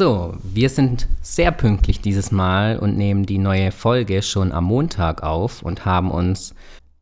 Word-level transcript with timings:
So, 0.00 0.32
wir 0.42 0.70
sind 0.70 1.08
sehr 1.20 1.52
pünktlich 1.52 2.00
dieses 2.00 2.32
Mal 2.32 2.78
und 2.78 2.96
nehmen 2.96 3.26
die 3.26 3.36
neue 3.36 3.70
Folge 3.70 4.22
schon 4.22 4.50
am 4.50 4.64
Montag 4.64 5.22
auf 5.22 5.62
und 5.62 5.84
haben 5.84 6.10
uns 6.10 6.54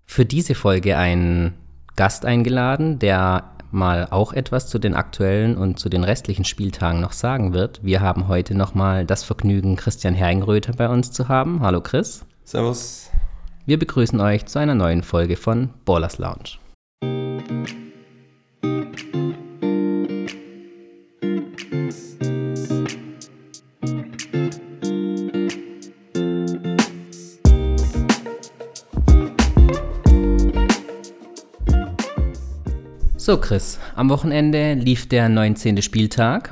für 0.05 0.25
diese 0.25 0.57
Folge 0.57 0.97
einen 0.97 1.55
Gast 1.95 2.25
eingeladen, 2.25 2.99
der 2.99 3.53
mal 3.71 4.09
auch 4.11 4.33
etwas 4.33 4.67
zu 4.67 4.81
den 4.81 4.97
aktuellen 4.97 5.57
und 5.57 5.79
zu 5.79 5.89
den 5.89 6.03
restlichen 6.03 6.45
Spieltagen 6.45 7.01
noch 7.01 7.13
sagen 7.13 7.53
wird. 7.53 7.79
Wir 7.85 8.01
haben 8.01 8.27
heute 8.27 8.57
nochmal 8.57 9.07
das 9.07 9.23
Vergnügen, 9.23 9.77
Christian 9.77 10.15
Herringröther 10.15 10.73
bei 10.73 10.89
uns 10.89 11.13
zu 11.13 11.29
haben. 11.29 11.61
Hallo 11.61 11.81
Chris. 11.81 12.25
Servus. 12.43 13.11
Wir 13.65 13.79
begrüßen 13.79 14.19
euch 14.19 14.47
zu 14.47 14.59
einer 14.59 14.75
neuen 14.75 15.05
Folge 15.05 15.37
von 15.37 15.71
Ballers 15.85 16.19
Lounge. 16.19 16.59
So, 33.29 33.37
Chris, 33.37 33.79
am 33.95 34.09
Wochenende 34.09 34.73
lief 34.73 35.07
der 35.07 35.29
19. 35.29 35.83
Spieltag. 35.83 36.51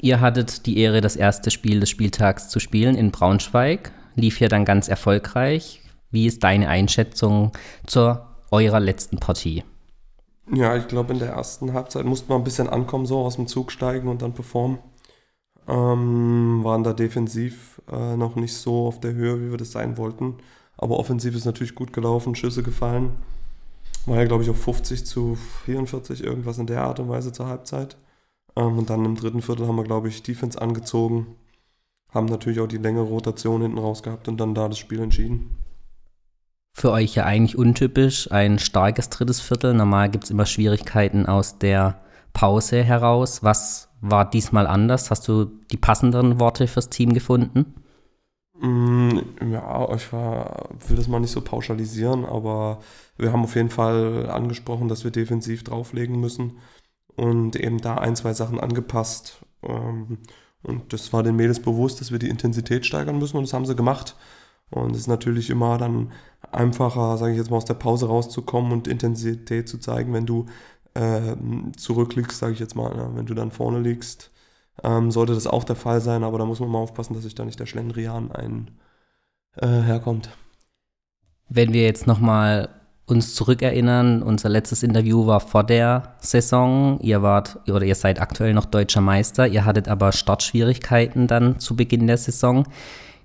Ihr 0.00 0.22
hattet 0.22 0.64
die 0.64 0.78
Ehre, 0.78 1.02
das 1.02 1.16
erste 1.16 1.50
Spiel 1.50 1.80
des 1.80 1.90
Spieltags 1.90 2.48
zu 2.48 2.60
spielen 2.60 2.94
in 2.94 3.10
Braunschweig. 3.10 3.92
Lief 4.14 4.40
ja 4.40 4.48
dann 4.48 4.64
ganz 4.64 4.88
erfolgreich. 4.88 5.82
Wie 6.10 6.24
ist 6.24 6.42
deine 6.42 6.70
Einschätzung 6.70 7.52
zur 7.86 8.26
eurer 8.50 8.80
letzten 8.80 9.18
Partie? 9.18 9.64
Ja, 10.50 10.78
ich 10.78 10.88
glaube, 10.88 11.12
in 11.12 11.18
der 11.18 11.32
ersten 11.32 11.74
Halbzeit 11.74 12.06
musste 12.06 12.30
man 12.30 12.40
ein 12.40 12.44
bisschen 12.44 12.70
ankommen, 12.70 13.04
so 13.04 13.18
aus 13.18 13.36
dem 13.36 13.46
Zug 13.46 13.70
steigen 13.70 14.08
und 14.08 14.22
dann 14.22 14.32
performen. 14.32 14.78
Ähm, 15.68 16.60
waren 16.64 16.84
da 16.84 16.94
defensiv 16.94 17.82
äh, 17.92 18.16
noch 18.16 18.34
nicht 18.34 18.54
so 18.54 18.86
auf 18.86 18.98
der 18.98 19.12
Höhe, 19.12 19.42
wie 19.42 19.50
wir 19.50 19.58
das 19.58 19.72
sein 19.72 19.98
wollten. 19.98 20.38
Aber 20.78 20.98
offensiv 20.98 21.36
ist 21.36 21.44
natürlich 21.44 21.74
gut 21.74 21.92
gelaufen, 21.92 22.34
Schüsse 22.34 22.62
gefallen. 22.62 23.10
War 24.08 24.16
ja, 24.16 24.24
glaube 24.24 24.42
ich, 24.42 24.48
auf 24.48 24.60
50 24.62 25.04
zu 25.04 25.36
44, 25.66 26.24
irgendwas 26.24 26.56
in 26.56 26.66
der 26.66 26.82
Art 26.82 26.98
und 26.98 27.10
Weise 27.10 27.30
zur 27.30 27.46
Halbzeit. 27.46 27.98
Ähm, 28.56 28.78
und 28.78 28.88
dann 28.88 29.04
im 29.04 29.16
dritten 29.16 29.42
Viertel 29.42 29.68
haben 29.68 29.76
wir, 29.76 29.84
glaube 29.84 30.08
ich, 30.08 30.22
Defense 30.22 30.60
angezogen. 30.60 31.36
Haben 32.10 32.24
natürlich 32.24 32.60
auch 32.60 32.66
die 32.66 32.78
längere 32.78 33.04
Rotation 33.04 33.60
hinten 33.60 33.76
raus 33.76 34.02
gehabt 34.02 34.26
und 34.28 34.38
dann 34.38 34.54
da 34.54 34.68
das 34.68 34.78
Spiel 34.78 35.00
entschieden. 35.00 35.58
Für 36.72 36.92
euch 36.92 37.16
ja 37.16 37.24
eigentlich 37.24 37.58
untypisch, 37.58 38.32
ein 38.32 38.58
starkes 38.58 39.10
drittes 39.10 39.42
Viertel. 39.42 39.74
Normal 39.74 40.08
gibt 40.10 40.24
es 40.24 40.30
immer 40.30 40.46
Schwierigkeiten 40.46 41.26
aus 41.26 41.58
der 41.58 42.00
Pause 42.32 42.82
heraus. 42.82 43.42
Was 43.42 43.90
war 44.00 44.30
diesmal 44.30 44.66
anders? 44.66 45.10
Hast 45.10 45.28
du 45.28 45.46
die 45.70 45.76
passenderen 45.76 46.40
Worte 46.40 46.66
fürs 46.66 46.88
Team 46.88 47.12
gefunden? 47.12 47.74
Mm, 48.60 49.20
ja, 49.52 49.94
ich 49.94 50.12
war, 50.12 50.68
will 50.88 50.96
das 50.96 51.06
mal 51.08 51.20
nicht 51.20 51.30
so 51.30 51.40
pauschalisieren, 51.40 52.24
aber 52.24 52.80
wir 53.16 53.32
haben 53.32 53.44
auf 53.44 53.54
jeden 53.54 53.70
Fall 53.70 54.28
angesprochen, 54.30 54.88
dass 54.88 55.04
wir 55.04 55.12
defensiv 55.12 55.62
drauflegen 55.62 56.18
müssen 56.18 56.58
und 57.16 57.56
eben 57.56 57.78
da 57.78 57.96
ein, 57.96 58.16
zwei 58.16 58.34
Sachen 58.34 58.58
angepasst. 58.60 59.44
Ähm, 59.62 60.18
und 60.62 60.92
das 60.92 61.12
war 61.12 61.22
den 61.22 61.36
Mädels 61.36 61.60
bewusst, 61.60 62.00
dass 62.00 62.10
wir 62.10 62.18
die 62.18 62.28
Intensität 62.28 62.84
steigern 62.84 63.18
müssen 63.18 63.36
und 63.36 63.44
das 63.44 63.52
haben 63.52 63.66
sie 63.66 63.76
gemacht. 63.76 64.16
Und 64.70 64.92
es 64.92 65.02
ist 65.02 65.06
natürlich 65.08 65.50
immer 65.50 65.78
dann 65.78 66.12
einfacher, 66.52 67.16
sage 67.16 67.32
ich 67.32 67.38
jetzt 67.38 67.50
mal, 67.50 67.56
aus 67.58 67.64
der 67.64 67.74
Pause 67.74 68.06
rauszukommen 68.08 68.72
und 68.72 68.88
Intensität 68.88 69.68
zu 69.68 69.78
zeigen, 69.78 70.12
wenn 70.12 70.26
du 70.26 70.46
äh, 70.94 71.36
zurückliegst, 71.76 72.38
sage 72.38 72.54
ich 72.54 72.58
jetzt 72.58 72.76
mal. 72.76 72.94
Ne? 72.94 73.10
Wenn 73.14 73.26
du 73.26 73.34
dann 73.34 73.52
vorne 73.52 73.80
liegst, 73.80 74.30
ähm, 74.82 75.10
sollte 75.10 75.34
das 75.34 75.46
auch 75.46 75.64
der 75.64 75.76
Fall 75.76 76.00
sein, 76.00 76.24
aber 76.24 76.38
da 76.38 76.44
muss 76.44 76.60
man 76.60 76.70
mal 76.70 76.78
aufpassen, 76.78 77.14
dass 77.14 77.24
sich 77.24 77.34
da 77.34 77.44
nicht 77.44 77.60
der 77.60 77.66
Schlendrian 77.66 78.32
ein 78.32 78.70
äh, 79.56 79.66
herkommt. 79.66 80.30
Wenn 81.48 81.72
wir 81.72 81.82
jetzt 81.82 82.06
nochmal 82.06 82.68
uns 83.08 83.34
zurückerinnern, 83.34 84.22
unser 84.22 84.48
letztes 84.48 84.82
Interview 84.82 85.26
war 85.26 85.40
vor 85.40 85.64
der 85.64 86.14
Saison. 86.20 87.00
Ihr 87.00 87.22
wart 87.22 87.58
oder 87.66 87.84
ihr 87.84 87.94
seid 87.94 88.20
aktuell 88.20 88.52
noch 88.52 88.66
deutscher 88.66 89.00
Meister. 89.00 89.46
Ihr 89.46 89.64
hattet 89.64 89.88
aber 89.88 90.12
Startschwierigkeiten 90.12 91.26
dann 91.26 91.58
zu 91.58 91.74
Beginn 91.74 92.06
der 92.06 92.18
Saison. 92.18 92.64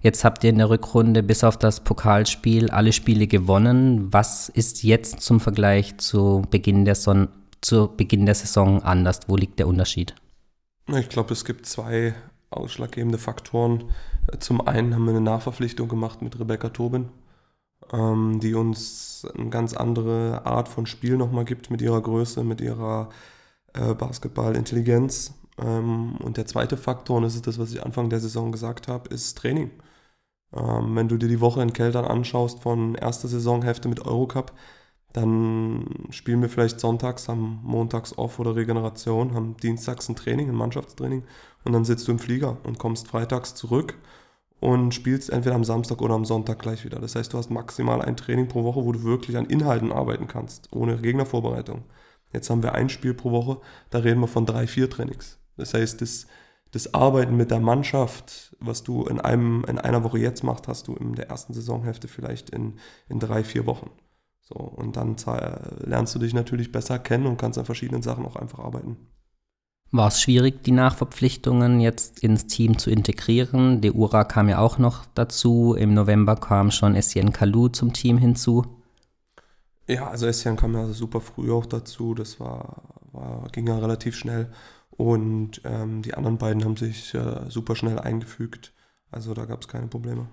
Jetzt 0.02 0.24
habt 0.24 0.44
ihr 0.44 0.50
in 0.50 0.58
der 0.58 0.70
Rückrunde 0.70 1.24
bis 1.24 1.44
auf 1.44 1.58
das 1.58 1.82
Pokalspiel 1.82 2.70
alle 2.70 2.94
Spiele 2.94 3.28
gewonnen. 3.28 4.12
Was 4.12 4.50
ist 4.50 4.84
jetzt 4.84 5.22
zum 5.22 5.40
Vergleich 5.40 5.98
zu 5.98 6.44
Beginn 6.50 6.86
der, 6.86 6.96
Son 6.96 7.30
zu 7.62 7.90
Beginn 7.96 8.26
der 8.26 8.36
Saison 8.36 8.84
anders? 8.84 9.22
Wo 9.28 9.36
liegt 9.36 9.60
der 9.60 9.68
Unterschied? 9.68 10.16
Ich 10.88 11.10
glaube, 11.10 11.34
es 11.34 11.46
gibt 11.46 11.66
zwei 11.66 12.14
ausschlaggebende 12.50 13.18
Faktoren. 13.18 13.86
Zum 14.40 14.62
einen 14.68 14.94
haben 14.94 15.06
wir 15.06 15.12
eine 15.12 15.22
Nachverpflichtung 15.22 15.88
gemacht 15.88 16.22
mit 16.22 16.40
Rebecca 16.40 16.70
Tobin, 16.70 17.10
ähm, 17.92 18.40
die 18.42 18.54
uns 18.54 19.26
eine 19.38 19.50
ganz 19.50 19.74
andere 19.74 20.46
Art 20.46 20.68
von 20.68 20.86
Spiel 20.86 21.18
nochmal 21.18 21.46
gibt 21.46 21.72
mit 21.72 21.82
ihrer 21.82 22.02
Größe, 22.02 22.44
mit 22.44 22.60
ihrer 22.62 23.10
äh, 23.74 23.94
Basketballintelligenz. 23.94 25.34
Ähm, 25.58 26.18
und 26.18 26.38
der 26.38 26.46
zweite 26.48 26.78
Faktor, 26.78 27.18
und 27.18 27.24
das 27.24 27.36
ist 27.36 27.48
das, 27.48 27.60
was 27.60 27.72
ich 27.72 27.84
Anfang 27.84 28.10
der 28.10 28.20
Saison 28.20 28.52
gesagt 28.52 28.88
habe, 28.88 29.10
ist 29.10 29.38
Training. 29.38 29.72
Ähm, 30.54 30.96
wenn 30.96 31.08
du 31.08 31.18
dir 31.18 31.30
die 31.30 31.42
Woche 31.42 31.62
in 31.62 31.74
Keltern 31.74 32.06
anschaust 32.06 32.62
von 32.62 32.96
erster 32.96 33.28
Saisonhälfte 33.30 33.88
mit 33.90 34.06
Eurocup, 34.06 34.54
dann 35.14 36.08
spielen 36.10 36.42
wir 36.42 36.50
vielleicht 36.50 36.80
sonntags, 36.80 37.30
haben 37.30 37.60
montags 37.64 38.18
off 38.18 38.40
oder 38.40 38.56
Regeneration, 38.56 39.36
haben 39.36 39.56
dienstags 39.58 40.10
ein 40.10 40.16
Training, 40.16 40.50
ein 40.50 40.56
Mannschaftstraining 40.56 41.24
und 41.64 41.72
dann 41.72 41.86
sitzt 41.86 42.08
du 42.08 42.12
im 42.12 42.20
Flieger 42.20 42.58
und 42.64 42.80
kommst 42.80 43.08
freitags 43.08 43.54
zurück 43.54 43.96
und 44.60 44.94
spielst 44.94 45.30
entweder 45.30 45.56
am 45.56 45.64
Samstag 45.64 46.02
oder 46.02 46.16
am 46.16 46.26
Sonntag 46.26 46.60
gleich 46.60 46.84
wieder. 46.84 47.00
Das 47.00 47.16
heißt, 47.16 47.32
du 47.32 47.38
hast 47.38 47.52
maximal 47.52 48.02
ein 48.02 48.18
Training 48.18 48.48
pro 48.48 48.64
Woche, 48.64 48.84
wo 48.84 48.92
du 48.92 49.04
wirklich 49.04 49.38
an 49.38 49.46
Inhalten 49.46 49.92
arbeiten 49.92 50.28
kannst, 50.28 50.74
ohne 50.74 50.98
Gegnervorbereitung. 50.98 51.84
Jetzt 52.32 52.50
haben 52.50 52.64
wir 52.64 52.74
ein 52.74 52.90
Spiel 52.90 53.14
pro 53.14 53.32
Woche, 53.32 53.60
da 53.92 54.00
reden 54.00 54.22
wir 54.22 54.28
von 54.28 54.48
drei, 54.48 54.66
vier 54.66 54.90
Trainings. 54.90 55.38
Das 55.58 55.76
heißt, 55.76 56.02
das, 56.02 56.26
das 56.72 56.94
Arbeiten 56.96 57.38
mit 57.38 57.52
der 57.52 57.60
Mannschaft, 57.60 58.56
was 58.60 58.84
du 58.84 59.06
in, 59.06 59.20
einem, 59.20 59.64
in 59.68 59.78
einer 59.78 60.04
Woche 60.04 60.18
jetzt 60.18 60.44
machst, 60.44 60.68
hast 60.68 60.88
du 60.88 60.96
in 60.96 61.14
der 61.14 61.30
ersten 61.30 61.54
Saisonhälfte 61.54 62.08
vielleicht 62.08 62.50
in, 62.50 62.80
in 63.10 63.20
drei, 63.20 63.44
vier 63.44 63.68
Wochen. 63.68 63.92
So, 64.44 64.56
und 64.56 64.98
dann 64.98 65.16
lernst 65.80 66.16
du 66.16 66.20
dich 66.20 66.34
natürlich 66.34 66.72
besser 66.72 67.00
kennen 67.00 67.26
und 67.26 67.38
kannst 67.38 67.58
an 67.58 67.66
verschiedenen 67.66 68.02
Sachen 68.02 68.26
auch 68.26 68.36
einfach 68.36 68.60
arbeiten. 68.60 68.98
War 69.92 70.08
es 70.08 70.20
schwierig, 70.20 70.64
die 70.64 70.72
Nachverpflichtungen 70.72 71.80
jetzt 71.80 72.24
ins 72.24 72.48
Team 72.48 72.80
zu 72.80 72.90
integrieren? 72.90 73.80
Der 73.82 73.94
Ura 73.94 74.24
kam 74.24 74.50
ja 74.50 74.58
auch 74.58 74.80
noch 74.80 75.06
dazu. 75.14 75.76
Im 75.76 75.94
November 75.94 76.36
kam 76.36 76.72
schon 76.72 76.96
Etienne 76.96 77.32
Kalou 77.32 77.68
zum 77.68 77.94
Team 77.94 78.18
hinzu. 78.18 78.66
Ja, 79.88 80.08
also 80.08 80.26
Etienne 80.26 80.58
kam 80.58 80.74
ja 80.74 80.88
super 80.88 81.22
früh 81.22 81.52
auch 81.52 81.68
dazu. 81.68 82.16
Das 82.16 82.40
war, 82.40 82.82
war 83.12 83.48
ging 83.52 83.68
ja 83.68 83.78
relativ 83.78 84.16
schnell. 84.16 84.52
Und 84.90 85.62
ähm, 85.64 86.02
die 86.02 86.16
anderen 86.16 86.40
beiden 86.40 86.64
haben 86.64 86.76
sich 86.76 87.14
äh, 87.14 87.50
super 87.50 87.76
schnell 87.76 88.00
eingefügt. 88.00 88.74
Also 89.12 89.36
da 89.36 89.46
gab 89.46 89.62
es 89.62 89.68
keine 89.68 89.88
Probleme. 89.88 90.28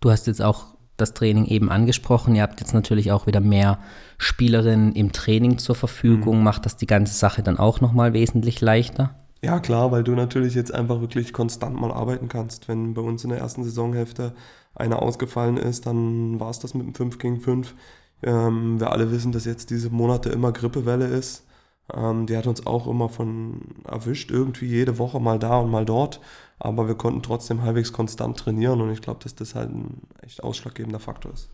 Du 0.00 0.10
hast 0.10 0.26
jetzt 0.26 0.40
auch 0.40 0.73
das 0.96 1.14
Training 1.14 1.46
eben 1.46 1.70
angesprochen. 1.70 2.34
Ihr 2.34 2.42
habt 2.42 2.60
jetzt 2.60 2.74
natürlich 2.74 3.12
auch 3.12 3.26
wieder 3.26 3.40
mehr 3.40 3.78
Spielerinnen 4.18 4.92
im 4.92 5.12
Training 5.12 5.58
zur 5.58 5.74
Verfügung. 5.74 6.38
Mhm. 6.38 6.44
Macht 6.44 6.66
das 6.66 6.76
die 6.76 6.86
ganze 6.86 7.14
Sache 7.14 7.42
dann 7.42 7.58
auch 7.58 7.80
nochmal 7.80 8.12
wesentlich 8.12 8.60
leichter? 8.60 9.14
Ja, 9.42 9.60
klar, 9.60 9.92
weil 9.92 10.04
du 10.04 10.12
natürlich 10.12 10.54
jetzt 10.54 10.72
einfach 10.72 11.00
wirklich 11.00 11.32
konstant 11.32 11.78
mal 11.78 11.92
arbeiten 11.92 12.28
kannst. 12.28 12.68
Wenn 12.68 12.94
bei 12.94 13.02
uns 13.02 13.24
in 13.24 13.30
der 13.30 13.40
ersten 13.40 13.62
Saisonhälfte 13.62 14.32
einer 14.74 15.02
ausgefallen 15.02 15.56
ist, 15.56 15.86
dann 15.86 16.40
war 16.40 16.50
es 16.50 16.60
das 16.60 16.74
mit 16.74 16.86
dem 16.86 16.94
5 16.94 17.18
gegen 17.18 17.40
5. 17.40 17.74
Ähm, 18.22 18.80
wir 18.80 18.90
alle 18.90 19.10
wissen, 19.10 19.32
dass 19.32 19.44
jetzt 19.44 19.70
diese 19.70 19.90
Monate 19.90 20.30
immer 20.30 20.52
Grippewelle 20.52 21.06
ist. 21.06 21.44
Ähm, 21.92 22.26
die 22.26 22.36
hat 22.36 22.46
uns 22.46 22.66
auch 22.66 22.86
immer 22.86 23.08
von 23.08 23.60
erwischt, 23.84 24.30
irgendwie 24.30 24.66
jede 24.66 24.98
Woche 24.98 25.20
mal 25.20 25.38
da 25.38 25.58
und 25.58 25.70
mal 25.70 25.84
dort. 25.84 26.20
Aber 26.58 26.88
wir 26.88 26.94
konnten 26.94 27.22
trotzdem 27.22 27.62
halbwegs 27.62 27.92
konstant 27.92 28.38
trainieren 28.38 28.80
und 28.80 28.90
ich 28.90 29.02
glaube, 29.02 29.20
dass 29.22 29.34
das 29.34 29.54
halt 29.54 29.70
ein 29.70 30.02
echt 30.22 30.42
ausschlaggebender 30.42 31.00
Faktor 31.00 31.32
ist. 31.32 31.50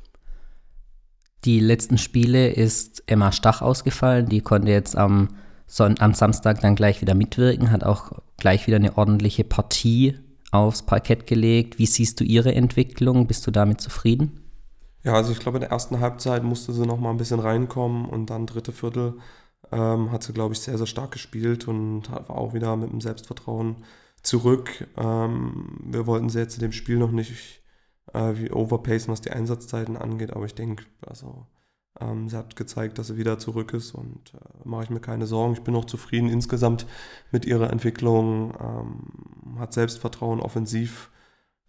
Die 1.44 1.59
letzten 1.59 1.97
Spiele 1.97 2.50
ist 2.50 3.03
Emma 3.06 3.32
Stach 3.32 3.62
ausgefallen. 3.62 4.29
Die 4.29 4.43
konnte 4.43 4.71
jetzt 4.71 4.94
am, 4.97 5.29
Son 5.67 5.99
am 5.99 6.15
Samstag 6.15 6.61
dann 6.61 6.75
gleich 6.75 7.00
wieder 7.00 7.15
mitwirken, 7.15 7.71
hat 7.71 7.83
auch 7.83 8.12
gleich 8.37 8.67
wieder 8.67 8.76
eine 8.76 8.99
ordentliche 8.99 9.44
Partie 9.44 10.19
aufs 10.50 10.83
Parkett 10.83 11.26
gelegt. 11.26 11.79
Wie 11.79 11.87
siehst 11.87 12.21
du 12.21 12.25
ihre 12.25 12.55
Entwicklung? 12.55 13.26
Bist 13.26 13.47
du 13.47 13.50
damit 13.50 13.81
zufrieden? 13.81 14.41
Ja, 15.03 15.15
also 15.15 15.33
ich 15.33 15.38
glaube, 15.38 15.56
in 15.56 15.62
der 15.62 15.71
ersten 15.71 16.00
Halbzeit 16.00 16.43
musste 16.43 16.73
sie 16.73 16.85
noch 16.85 17.00
mal 17.00 17.11
ein 17.11 17.17
bisschen 17.17 17.41
reinkommen 17.41 18.05
und 18.05 18.29
dann 18.29 18.47
dritte 18.47 18.73
Viertel 18.73 19.15
ähm, 19.72 20.11
hat 20.12 20.22
sie, 20.22 20.32
glaube 20.32 20.55
ich, 20.55 20.61
sehr, 20.61 20.78
sehr 20.78 20.87
stark 20.87 21.12
gespielt 21.12 21.69
und 21.69 22.11
war 22.11 22.31
auch 22.31 22.55
wieder 22.55 22.76
mit 22.76 22.90
dem 22.93 23.00
Selbstvertrauen 23.00 23.76
zurück. 24.22 24.88
Ähm, 24.96 25.78
wir 25.84 26.06
wollten 26.06 26.28
sie 26.31 26.38
jetzt 26.40 26.56
in 26.56 26.62
dem 26.62 26.72
Spiel 26.72 26.99
noch 26.99 27.12
nicht 27.12 27.62
äh, 28.12 28.32
wie 28.34 28.50
overpacen, 28.50 29.12
was 29.12 29.20
die 29.20 29.31
Einsatzzeiten 29.31 29.96
angeht, 29.96 30.32
aber 30.32 30.44
ich 30.46 30.55
denke, 30.55 30.84
also 31.06 31.46
Ähm, 32.00 32.28
sie 32.28 32.37
hat 32.37 32.56
gezeigt, 32.56 32.99
dass 32.99 33.08
sie 33.08 33.17
wieder 33.17 33.38
zurück 33.38 33.75
ist 33.75 33.94
und 33.94 34.32
äh, 34.34 34.38
mache 34.69 34.84
ich 34.84 34.90
mir 34.90 35.00
keine 35.00 35.26
Sorgen. 35.26 35.55
Ich 35.55 35.62
bin 35.64 35.75
auch 35.76 35.84
zufrieden 35.87 36.28
insgesamt 36.31 36.87
mit 37.32 37.44
ihrer 37.46 37.70
Entwicklung. 37.70 38.55
Ähm, 38.61 39.58
hat 39.58 39.73
Selbstvertrauen 39.75 40.40
offensiv, 40.40 41.11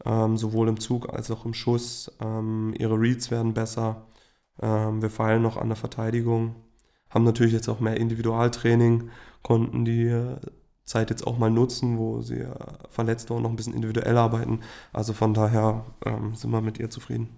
ähm, 0.06 0.38
sowohl 0.38 0.70
im 0.70 0.80
Zug 0.80 1.10
als 1.14 1.32
auch 1.32 1.46
im 1.46 1.54
Schuss. 1.54 2.12
Ähm, 2.22 2.74
ihre 2.78 2.96
Reads 3.00 3.32
werden 3.32 3.54
besser. 3.54 4.06
Ähm, 4.62 5.02
wir 5.02 5.10
feilen 5.10 5.42
noch 5.42 5.58
an 5.58 5.70
der 5.70 5.78
Verteidigung. 5.78 6.56
Haben 7.12 7.26
natürlich 7.26 7.54
jetzt 7.54 7.70
auch 7.70 7.80
mehr 7.80 7.98
Individualtraining, 7.98 9.10
konnten 9.44 9.86
die 9.86 10.08
äh, 10.08 10.38
Zeit 10.86 11.10
jetzt 11.10 11.26
auch 11.26 11.38
mal 11.38 11.52
nutzen, 11.52 11.98
wo 11.98 12.22
sie 12.22 12.40
äh, 12.40 12.50
verletzt 12.90 13.30
waren 13.30 13.38
und 13.38 13.44
noch 13.44 13.50
ein 13.52 13.56
bisschen 13.56 13.74
individuell 13.74 14.18
arbeiten. 14.18 14.60
Also 14.94 15.14
von 15.14 15.34
daher 15.34 15.86
ähm, 16.06 16.36
sind 16.36 16.52
wir 16.52 16.62
mit 16.62 16.80
ihr 16.80 16.90
zufrieden. 16.90 17.30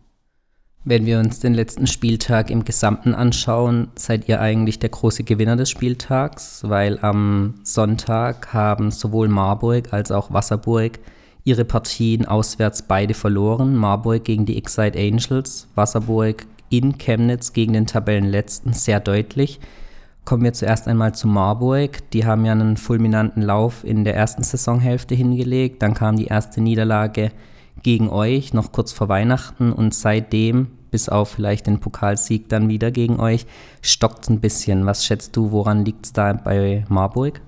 Wenn 0.86 1.06
wir 1.06 1.20
uns 1.20 1.40
den 1.40 1.54
letzten 1.54 1.88
Spieltag 1.88 2.50
im 2.50 2.66
Gesamten 2.66 3.16
anschauen, 3.16 3.88
seid 3.96 4.28
ihr 4.28 4.42
eigentlich 4.42 4.80
der 4.80 4.90
große 4.90 5.24
Gewinner 5.24 5.56
des 5.56 5.70
Spieltags, 5.70 6.62
weil 6.68 7.00
am 7.00 7.56
Sonntag 7.64 8.54
haben 8.54 8.92
sowohl 8.92 9.30
Marburg 9.30 9.94
als 9.94 10.12
auch 10.12 10.34
Wasserburg 10.34 11.00
ihre 11.46 11.64
Partien 11.64 12.26
auswärts 12.26 12.81
beide 12.81 13.14
verloren. 13.14 13.78
Marburg 13.78 14.26
gegen 14.26 14.46
die 14.46 14.58
Excite 14.58 15.00
Angels, 15.00 15.69
Wasserburg 15.76 16.46
in 16.78 16.98
Chemnitz 16.98 17.54
gegen 17.54 17.74
den 17.74 17.86
Tabellenletzten 17.86 18.74
sehr 18.74 19.00
deutlich. 19.00 19.60
Kommen 20.25 20.44
wir 20.44 20.54
zuerst 20.54 20.88
einmal 20.88 21.14
zu 21.14 21.28
Marburg. 21.28 22.10
Die 22.12 22.25
haben 22.25 22.46
ja 22.46 22.54
einen 22.54 22.78
fulminanten 22.78 23.44
Lauf 23.44 23.84
in 23.84 24.04
der 24.04 24.16
ersten 24.16 24.42
Saisonhälfte 24.42 25.14
hingelegt. 25.14 25.81
Dann 25.84 25.94
kam 25.94 26.16
die 26.16 26.28
erste 26.28 26.62
Niederlage 26.62 27.31
gegen 27.84 28.10
euch, 28.10 28.54
noch 28.54 28.72
kurz 28.72 28.92
vor 28.92 29.10
Weihnachten 29.10 29.72
und 29.72 29.94
seitdem, 29.94 30.68
bis 30.90 31.10
auf 31.10 31.30
vielleicht 31.30 31.68
den 31.68 31.80
Pokalsieg 31.80 32.50
dann 32.50 32.70
wieder 32.70 32.90
gegen 32.90 33.19
euch, 33.19 33.46
stockt 33.81 34.24
es 34.24 34.30
ein 34.30 34.40
bisschen. 34.40 34.86
Was 34.86 35.06
schätzt 35.06 35.36
du, 35.36 35.52
woran 35.52 35.86
liegt 35.86 36.06
es 36.06 36.14
da 36.14 36.34
bei 36.34 36.86
Marburg? 36.88 37.42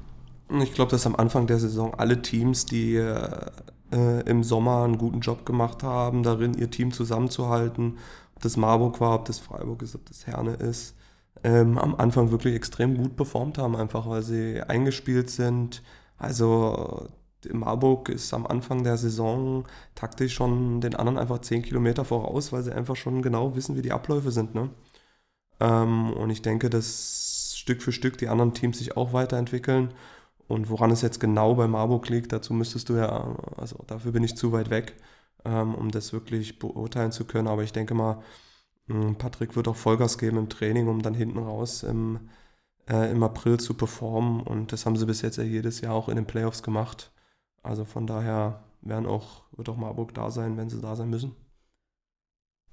Ich 0.61 0.73
glaube, 0.73 0.91
dass 0.91 1.07
am 1.07 1.15
Anfang 1.15 1.47
der 1.47 1.57
Saison 1.57 1.93
alle 1.95 2.21
Teams, 2.21 2.65
die 2.65 2.95
äh, 2.95 4.21
im 4.25 4.43
Sommer 4.43 4.83
einen 4.83 4.97
guten 4.97 5.21
Job 5.21 5.45
gemacht 5.45 5.81
haben, 5.81 6.21
darin 6.21 6.53
ihr 6.53 6.69
Team 6.69 6.91
zusammenzuhalten, 6.91 7.97
ob 8.35 8.41
das 8.41 8.57
Marburg 8.57 8.99
war, 9.01 9.15
ob 9.15 9.25
das 9.25 9.39
Freiburg 9.39 9.81
ist, 9.81 9.95
ob 9.95 10.05
das 10.05 10.27
Herne 10.27 10.53
ist, 10.55 10.95
ähm, 11.43 11.77
am 11.77 11.95
Anfang 11.95 12.31
wirklich 12.31 12.55
extrem 12.55 12.97
gut 12.97 13.15
performt 13.15 13.57
haben, 13.57 13.75
einfach 13.75 14.07
weil 14.09 14.23
sie 14.23 14.61
eingespielt 14.61 15.29
sind. 15.29 15.83
Also 16.17 17.09
Marburg 17.51 18.09
ist 18.09 18.33
am 18.33 18.47
Anfang 18.47 18.83
der 18.83 18.97
Saison 18.97 19.65
taktisch 19.93 20.33
schon 20.33 20.81
den 20.81 20.95
anderen 20.95 21.17
einfach 21.17 21.39
10 21.39 21.61
Kilometer 21.63 22.05
voraus, 22.05 22.51
weil 22.51 22.63
sie 22.63 22.73
einfach 22.73 22.95
schon 22.95 23.21
genau 23.21 23.55
wissen, 23.55 23.75
wie 23.75 23.81
die 23.81 23.91
Abläufe 23.91 24.31
sind. 24.31 24.55
Ne? 24.55 24.69
Ähm, 25.59 26.11
und 26.11 26.29
ich 26.29 26.41
denke, 26.41 26.69
dass 26.69 27.53
Stück 27.55 27.81
für 27.81 27.91
Stück 27.91 28.17
die 28.17 28.27
anderen 28.27 28.53
Teams 28.53 28.77
sich 28.77 28.97
auch 28.97 29.13
weiterentwickeln. 29.13 29.93
Und 30.47 30.69
woran 30.69 30.91
es 30.91 31.01
jetzt 31.01 31.19
genau 31.19 31.55
bei 31.55 31.67
Marburg 31.67 32.09
liegt, 32.09 32.31
dazu 32.31 32.53
müsstest 32.53 32.89
du 32.89 32.95
ja, 32.95 33.35
also 33.57 33.77
dafür 33.87 34.11
bin 34.11 34.23
ich 34.23 34.37
zu 34.37 34.51
weit 34.51 34.69
weg, 34.69 34.95
um 35.45 35.91
das 35.91 36.13
wirklich 36.13 36.59
beurteilen 36.59 37.11
zu 37.11 37.25
können. 37.25 37.47
Aber 37.47 37.63
ich 37.63 37.73
denke 37.73 37.93
mal, 37.93 38.21
hm, 38.87 39.15
Patrick 39.17 39.55
wird 39.55 39.67
auch 39.67 39.75
Vollgas 39.75 40.17
geben 40.17 40.37
im 40.37 40.49
Training, 40.49 40.87
um 40.87 41.01
dann 41.01 41.13
hinten 41.13 41.39
raus 41.39 41.83
im, 41.83 42.29
äh, 42.89 43.11
im 43.11 43.23
April 43.23 43.59
zu 43.59 43.73
performen. 43.75 44.41
Und 44.41 44.71
das 44.71 44.85
haben 44.85 44.97
sie 44.97 45.05
bis 45.05 45.21
jetzt 45.21 45.37
ja 45.37 45.43
jedes 45.43 45.81
Jahr 45.81 45.93
auch 45.93 46.09
in 46.09 46.15
den 46.17 46.27
Playoffs 46.27 46.63
gemacht. 46.63 47.11
Also 47.63 47.85
von 47.85 48.07
daher 48.07 48.63
werden 48.81 49.07
auch, 49.07 49.43
wird 49.53 49.69
auch 49.69 49.77
Marburg 49.77 50.13
da 50.13 50.31
sein, 50.31 50.57
wenn 50.57 50.69
sie 50.69 50.81
da 50.81 50.95
sein 50.95 51.09
müssen. 51.09 51.35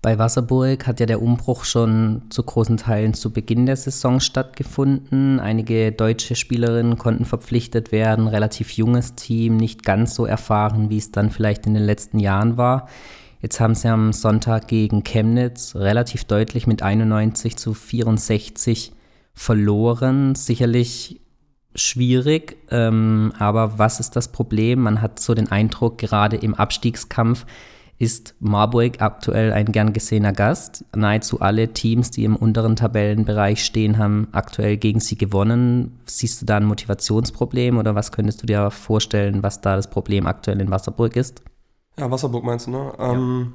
Bei 0.02 0.18
Wasserburg 0.18 0.88
hat 0.88 0.98
ja 0.98 1.06
der 1.06 1.22
Umbruch 1.22 1.62
schon 1.64 2.22
zu 2.28 2.42
großen 2.42 2.76
Teilen 2.76 3.14
zu 3.14 3.32
Beginn 3.32 3.66
der 3.66 3.76
Saison 3.76 4.18
stattgefunden. 4.18 5.38
Einige 5.38 5.92
deutsche 5.92 6.34
Spielerinnen 6.34 6.98
konnten 6.98 7.24
verpflichtet 7.24 7.92
werden, 7.92 8.26
relativ 8.26 8.72
junges 8.72 9.14
Team, 9.14 9.56
nicht 9.56 9.84
ganz 9.84 10.16
so 10.16 10.26
erfahren, 10.26 10.90
wie 10.90 10.96
es 10.96 11.12
dann 11.12 11.30
vielleicht 11.30 11.66
in 11.66 11.74
den 11.74 11.84
letzten 11.84 12.18
Jahren 12.18 12.56
war. 12.56 12.88
Jetzt 13.42 13.60
haben 13.60 13.76
sie 13.76 13.86
am 13.86 14.12
Sonntag 14.12 14.66
gegen 14.66 15.04
Chemnitz 15.04 15.76
relativ 15.76 16.24
deutlich 16.24 16.66
mit 16.66 16.82
91 16.82 17.56
zu 17.56 17.72
64 17.72 18.92
verloren. 19.34 20.34
Sicherlich 20.34 21.20
schwierig, 21.76 22.56
ähm, 22.72 23.32
aber 23.38 23.78
was 23.78 24.00
ist 24.00 24.16
das 24.16 24.32
Problem? 24.32 24.80
Man 24.80 25.00
hat 25.00 25.20
so 25.20 25.32
den 25.32 25.52
Eindruck, 25.52 25.98
gerade 25.98 26.36
im 26.36 26.54
Abstiegskampf 26.54 27.46
ist 28.02 28.34
Marburg 28.40 29.00
aktuell 29.00 29.52
ein 29.52 29.66
gern 29.66 29.92
gesehener 29.92 30.32
Gast. 30.32 30.84
Nahezu 30.92 31.40
alle 31.40 31.72
Teams, 31.72 32.10
die 32.10 32.24
im 32.24 32.34
unteren 32.34 32.74
Tabellenbereich 32.74 33.64
stehen, 33.64 33.96
haben 33.96 34.26
aktuell 34.32 34.76
gegen 34.76 34.98
sie 34.98 35.16
gewonnen. 35.16 36.00
Siehst 36.06 36.42
du 36.42 36.46
da 36.46 36.56
ein 36.56 36.64
Motivationsproblem 36.64 37.78
oder 37.78 37.94
was 37.94 38.10
könntest 38.10 38.42
du 38.42 38.46
dir 38.46 38.72
vorstellen, 38.72 39.44
was 39.44 39.60
da 39.60 39.76
das 39.76 39.88
Problem 39.88 40.26
aktuell 40.26 40.60
in 40.60 40.68
Wasserburg 40.72 41.14
ist? 41.14 41.44
Ja, 41.96 42.10
Wasserburg 42.10 42.42
meinst 42.42 42.66
du, 42.66 42.72
ne? 42.72 42.92
Ja. 42.98 43.12
Ähm, 43.12 43.54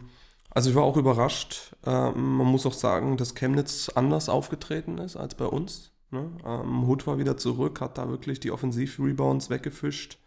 also 0.49 0.69
ich 0.69 0.77
war 0.77 0.83
auch 0.83 0.95
überrascht. 0.95 1.75
Ähm, 1.85 2.37
man 2.37 2.47
muss 2.47 2.65
auch 2.65 2.73
sagen, 2.73 3.17
dass 3.17 3.35
Chemnitz 3.35 3.89
anders 3.95 4.29
aufgetreten 4.29 4.97
ist 4.97 5.17
als 5.17 5.35
bei 5.35 5.45
uns. 5.45 5.91
Ne? 6.09 6.31
Ähm, 6.45 6.87
Hood 6.87 7.05
war 7.05 7.17
wieder 7.17 7.35
zurück, 7.35 7.81
hat 7.81 7.97
da 7.97 8.07
wirklich 8.07 8.39
die 8.39 8.51
Offensiv-Rebounds 8.51 9.49
weggefischt. 9.49 10.19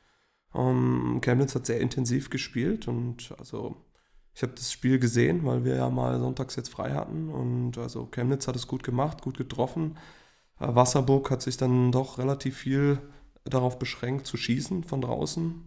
Ähm, 0.55 1.23
Chemnitz 1.23 1.55
hat 1.55 1.65
sehr 1.65 1.81
intensiv 1.81 2.29
gespielt 2.29 2.87
und 2.87 3.33
also 3.39 3.77
ich 4.35 4.43
habe 4.43 4.53
das 4.55 4.73
Spiel 4.73 4.99
gesehen, 4.99 5.45
weil 5.45 5.65
wir 5.65 5.77
ja 5.77 5.91
mal 5.91 6.19
sonntags 6.19 6.57
jetzt 6.57 6.71
frei 6.71 6.93
hatten 6.93 7.29
und 7.29 7.79
also 7.79 8.07
Chemnitz 8.07 8.49
hat 8.49 8.57
es 8.57 8.67
gut 8.67 8.83
gemacht, 8.83 9.23
gut 9.23 9.39
getroffen. 9.39 9.97
Äh, 10.61 10.75
Wasserburg 10.75 11.31
hat 11.31 11.43
sich 11.43 11.57
dann 11.57 11.93
doch 11.93 12.19
relativ 12.19 12.57
viel 12.57 12.99
darauf 13.45 13.79
beschränkt 13.79 14.27
zu 14.27 14.37
schießen 14.37 14.85
von 14.85 15.01
draußen. 15.01 15.63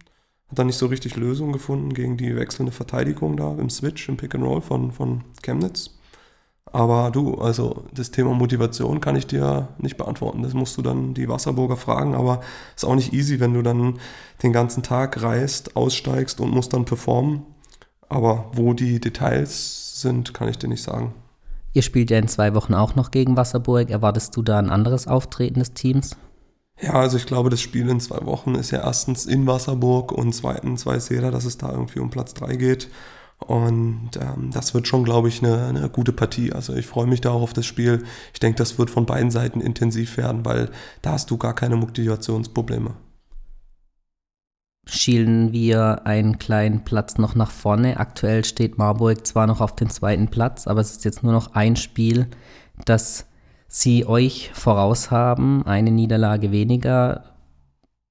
Hat 0.50 0.60
dann 0.60 0.68
nicht 0.68 0.78
so 0.78 0.88
richtig 0.88 1.16
Lösungen 1.16 1.54
gefunden 1.54 1.94
gegen 1.94 2.18
die 2.18 2.36
wechselnde 2.36 2.72
Verteidigung 2.72 3.38
da 3.38 3.54
im 3.54 3.70
Switch, 3.70 4.08
im 4.10 4.18
Pick 4.18 4.36
and 4.36 4.44
Roll 4.44 4.62
von, 4.62 4.92
von 4.92 5.24
Chemnitz. 5.42 5.98
Aber 6.66 7.12
du, 7.12 7.36
also 7.36 7.86
das 7.94 8.10
Thema 8.10 8.34
Motivation 8.34 9.00
kann 9.00 9.16
ich 9.16 9.28
dir 9.28 9.70
nicht 9.78 9.98
beantworten. 9.98 10.42
Das 10.42 10.54
musst 10.56 10.76
du 10.78 10.82
dann 10.82 11.14
die 11.14 11.30
Wasserburger 11.30 11.78
fragen. 11.78 12.16
Aber 12.16 12.42
ist 12.76 12.86
auch 12.86 12.96
nicht 12.96 13.14
easy, 13.14 13.40
wenn 13.40 13.54
du 13.54 13.62
dann 13.62 14.00
den 14.42 14.54
ganzen 14.54 14.82
Tag 14.82 15.22
reist, 15.22 15.76
aussteigst 15.76 16.42
und 16.42 16.50
musst 16.50 16.74
dann 16.74 16.86
performen. 16.86 17.44
Aber 18.10 18.52
wo 18.54 18.74
die 18.74 19.00
Details 19.00 20.02
sind, 20.02 20.34
kann 20.34 20.50
ich 20.50 20.58
dir 20.58 20.68
nicht 20.68 20.84
sagen. 20.84 21.14
Ihr 21.74 21.82
spielt 21.82 22.12
ja 22.12 22.20
in 22.20 22.28
zwei 22.28 22.54
Wochen 22.54 22.76
auch 22.76 22.96
noch 22.96 23.12
gegen 23.12 23.36
Wasserburg. 23.36 23.90
Erwartest 23.90 24.36
du 24.38 24.44
da 24.44 24.60
ein 24.60 24.70
anderes 24.70 25.08
Auftreten 25.08 25.60
des 25.60 25.74
Teams? 25.74 26.16
Ja, 26.82 26.94
also 26.94 27.18
ich 27.18 27.26
glaube, 27.26 27.50
das 27.50 27.62
Spiel 27.62 27.90
in 27.90 28.00
zwei 28.00 28.26
Wochen 28.26 28.56
ist 28.56 28.72
ja 28.72 28.84
erstens 28.84 29.26
in 29.26 29.48
Wasserburg 29.48 30.12
und 30.12 30.34
zweitens 30.34 30.86
weiß 30.86 31.10
jeder, 31.10 31.32
dass 31.32 31.46
es 31.46 31.58
da 31.58 31.72
irgendwie 31.72 32.00
um 32.00 32.10
Platz 32.10 32.34
3 32.34 32.56
geht. 32.56 32.90
Und 33.40 34.12
ähm, 34.20 34.52
das 34.54 34.74
wird 34.74 34.88
schon, 34.88 35.04
glaube 35.04 35.28
ich, 35.28 35.44
eine, 35.44 35.66
eine, 35.66 35.90
gute 35.90 36.14
Partie. 36.14 36.54
Also 36.54 36.74
ich 36.76 36.86
freue 36.86 37.08
mich 37.08 37.22
da 37.22 37.32
auch 37.32 37.42
auf 37.42 37.54
das 37.54 37.66
Spiel. 37.66 38.04
Ich 38.34 38.40
denke, 38.40 38.58
das 38.58 38.78
wird 38.78 38.90
von 38.90 39.06
beiden 39.06 39.32
Seiten 39.32 39.60
intensiv 39.60 40.18
werden, 40.18 40.46
weil 40.46 40.70
da 41.02 41.14
hast 41.14 41.30
du 41.32 41.38
gar 41.38 41.54
keine 41.54 41.76
Motivationsprobleme. 41.76 42.92
Schielen 44.86 45.54
wir 45.54 46.06
einen 46.06 46.40
kleinen 46.40 46.84
Platz 46.84 47.18
noch 47.18 47.36
nach 47.36 47.52
vorne. 47.52 47.98
Aktuell 47.98 48.44
steht 48.44 48.78
Marburg 48.78 49.26
zwar 49.26 49.48
noch 49.48 49.62
auf 49.62 49.76
dem 49.76 49.90
zweiten 49.90 50.28
Platz, 50.28 50.68
aber 50.68 50.82
es 50.82 50.92
ist 50.92 51.06
jetzt 51.06 51.24
nur 51.24 51.32
noch 51.32 51.54
ein 51.56 51.76
Spiel, 51.78 52.28
das 52.86 53.26
sie 53.68 54.06
euch 54.06 54.52
voraus 54.54 55.10
haben. 55.10 55.66
Eine 55.66 55.92
Niederlage 55.92 56.52
weniger. 56.52 57.24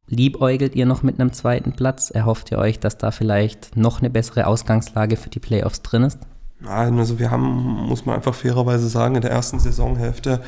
Liebäugelt 0.07 0.75
ihr 0.75 0.87
noch 0.87 1.03
mit 1.03 1.21
einem 1.21 1.33
zweiten 1.33 1.73
Platz? 1.73 2.11
Erhofft 2.11 2.51
ihr 2.51 2.59
euch, 2.59 2.81
dass 2.81 2.99
da 2.99 3.11
vielleicht 3.11 3.77
noch 3.77 4.01
eine 4.01 4.11
bessere 4.11 4.47
Ausgangslage 4.47 5.17
für 5.17 5.31
die 5.31 5.41
Playoffs 5.41 5.83
drin 5.83 6.03
ist? 6.05 6.19
Nein, 6.65 6.99
also 6.99 7.19
wir 7.19 7.31
haben, 7.31 7.89
muss 7.89 8.07
man 8.07 8.15
einfach 8.15 8.35
fairerweise 8.35 8.89
sagen, 8.89 9.17
in 9.17 9.23
der 9.23 9.33
ersten 9.33 9.59
Saisonhälfte 9.59 10.43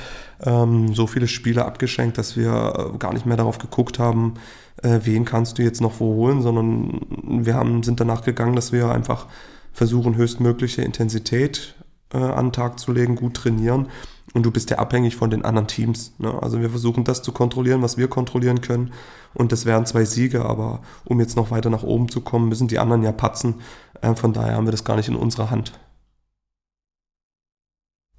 ähm, 0.45 0.95
so 0.95 1.09
viele 1.09 1.27
Spiele 1.27 1.65
abgeschenkt, 1.65 2.19
dass 2.19 2.37
wir 2.37 2.93
äh, 2.95 2.99
gar 2.99 3.13
nicht 3.13 3.27
mehr 3.27 3.37
darauf 3.37 3.59
geguckt 3.59 3.99
haben, 3.99 4.35
äh, 4.83 5.01
wen 5.03 5.25
kannst 5.25 5.59
du 5.59 5.63
jetzt 5.63 5.81
noch 5.81 5.99
wo 5.99 6.15
holen, 6.15 6.41
sondern 6.41 7.01
wir 7.45 7.55
haben, 7.55 7.83
sind 7.83 7.99
danach 7.99 8.23
gegangen, 8.23 8.55
dass 8.55 8.71
wir 8.71 8.91
einfach 8.91 9.27
versuchen, 9.73 10.15
höchstmögliche 10.15 10.83
Intensität 10.83 11.75
äh, 12.13 12.19
an 12.19 12.47
den 12.47 12.53
Tag 12.53 12.79
zu 12.79 12.93
legen, 12.93 13.17
gut 13.17 13.35
trainieren 13.35 13.89
und 14.35 14.45
du 14.45 14.51
bist 14.51 14.71
ja 14.71 14.79
abhängig 14.79 15.17
von 15.17 15.31
den 15.31 15.45
anderen 15.45 15.69
Teams. 15.69 16.13
Ne? 16.19 16.33
Also 16.43 16.61
wir 16.61 16.71
versuchen 16.71 17.05
das 17.05 17.23
zu 17.23 17.33
kontrollieren, 17.33 17.83
was 17.83 17.97
wir 17.97 18.09
kontrollieren 18.09 18.61
können. 18.61 18.93
Und 19.33 19.53
das 19.53 19.65
wären 19.65 19.87
zwei 19.87 20.05
Siege, 20.05 20.45
aber 20.45 20.81
um 21.05 21.21
jetzt 21.21 21.37
noch 21.37 21.51
weiter 21.51 21.71
nach 21.71 21.83
oben 21.83 22.09
zu 22.09 22.21
kommen, 22.21 22.49
müssen 22.49 22.69
die 22.69 22.79
anderen 22.79 23.03
ja 23.03 23.13
patzen. 23.13 23.57
Äh, 24.01 24.15
von 24.15 24.33
daher 24.33 24.57
haben 24.57 24.67
wir 24.67 24.73
das 24.73 24.85
gar 24.85 24.97
nicht 24.97 25.09
in 25.09 25.17
unserer 25.17 25.51
Hand. 25.51 25.73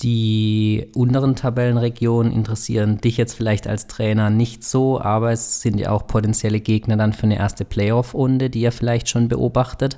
Die 0.01 0.87
unteren 0.93 1.35
Tabellenregionen 1.35 2.33
interessieren 2.33 2.97
dich 2.97 3.15
jetzt 3.15 3.33
vielleicht 3.33 3.65
als 3.65 3.87
Trainer 3.87 4.29
nicht 4.29 4.63
so, 4.63 4.99
aber 4.99 5.31
es 5.31 5.61
sind 5.61 5.79
ja 5.79 5.91
auch 5.91 6.05
potenzielle 6.05 6.59
Gegner 6.59 6.97
dann 6.97 7.13
für 7.13 7.23
eine 7.23 7.37
erste 7.37 7.63
Playoff-Runde, 7.63 8.49
die 8.49 8.61
ihr 8.61 8.73
vielleicht 8.73 9.07
schon 9.07 9.29
beobachtet. 9.29 9.97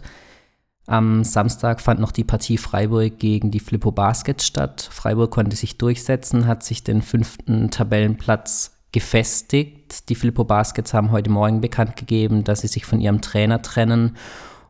Am 0.86 1.24
Samstag 1.24 1.82
fand 1.82 2.00
noch 2.00 2.12
die 2.12 2.24
Partie 2.24 2.58
Freiburg 2.58 3.18
gegen 3.18 3.50
die 3.50 3.60
Flippo 3.60 3.92
Baskets 3.92 4.46
statt. 4.46 4.88
Freiburg 4.90 5.32
konnte 5.32 5.56
sich 5.56 5.78
durchsetzen, 5.78 6.46
hat 6.46 6.64
sich 6.64 6.84
den 6.84 7.02
fünften 7.02 7.72
Tabellenplatz 7.72 8.78
gefestigt. 8.92 10.10
Die 10.10 10.16
Flippo 10.16 10.44
Baskets 10.44 10.94
haben 10.94 11.12
heute 11.12 11.30
Morgen 11.32 11.60
bekannt 11.60 11.98
gegeben, 11.98 12.44
dass 12.44 12.62
sie 12.62 12.68
sich 12.68 12.86
von 12.86 13.02
ihrem 13.02 13.22
Trainer 13.22 13.62
trennen 13.62 14.16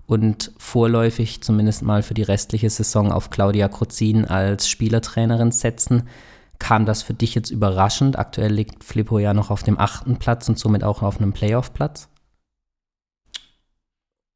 und 0.07 0.53
vorläufig 0.57 1.41
zumindest 1.41 1.83
mal 1.83 2.01
für 2.01 2.13
die 2.13 2.23
restliche 2.23 2.69
Saison 2.69 3.11
auf 3.11 3.29
Claudia 3.29 3.67
Kruzin 3.67 4.25
als 4.25 4.69
Spielertrainerin 4.69 5.51
setzen. 5.51 6.03
Kam 6.59 6.85
das 6.85 7.03
für 7.03 7.13
dich 7.13 7.35
jetzt 7.35 7.51
überraschend? 7.51 8.17
Aktuell 8.17 8.51
liegt 8.51 8.83
Flippo 8.83 9.19
ja 9.19 9.33
noch 9.33 9.51
auf 9.51 9.63
dem 9.63 9.77
achten 9.77 10.17
Platz 10.17 10.49
und 10.49 10.57
somit 10.57 10.83
auch 10.83 11.03
auf 11.03 11.17
einem 11.17 11.33
Playoff-Platz. 11.33 12.09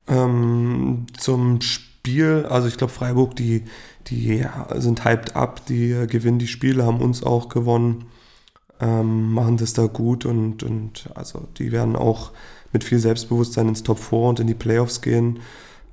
Ähm, 0.07 1.07
zum 1.17 1.61
Spiel, 1.61 2.45
also 2.49 2.67
ich 2.67 2.77
glaube 2.77 2.93
Freiburg, 2.93 3.35
die, 3.35 3.63
die 4.07 4.45
sind 4.75 5.05
hyped 5.05 5.35
up, 5.35 5.65
die 5.65 6.05
gewinnen 6.07 6.39
die 6.39 6.47
Spiele, 6.47 6.85
haben 6.85 6.99
uns 6.99 7.23
auch 7.23 7.47
gewonnen, 7.47 8.05
ähm, 8.81 9.31
machen 9.31 9.57
das 9.57 9.73
da 9.73 9.85
gut 9.85 10.25
und, 10.25 10.63
und 10.63 11.09
also 11.15 11.47
die 11.57 11.71
werden 11.71 11.95
auch 11.95 12.31
mit 12.73 12.83
viel 12.83 12.99
Selbstbewusstsein 12.99 13.67
ins 13.67 13.83
Top 13.83 13.99
4 13.99 14.19
und 14.19 14.39
in 14.39 14.47
die 14.47 14.53
Playoffs 14.53 15.01
gehen. 15.01 15.39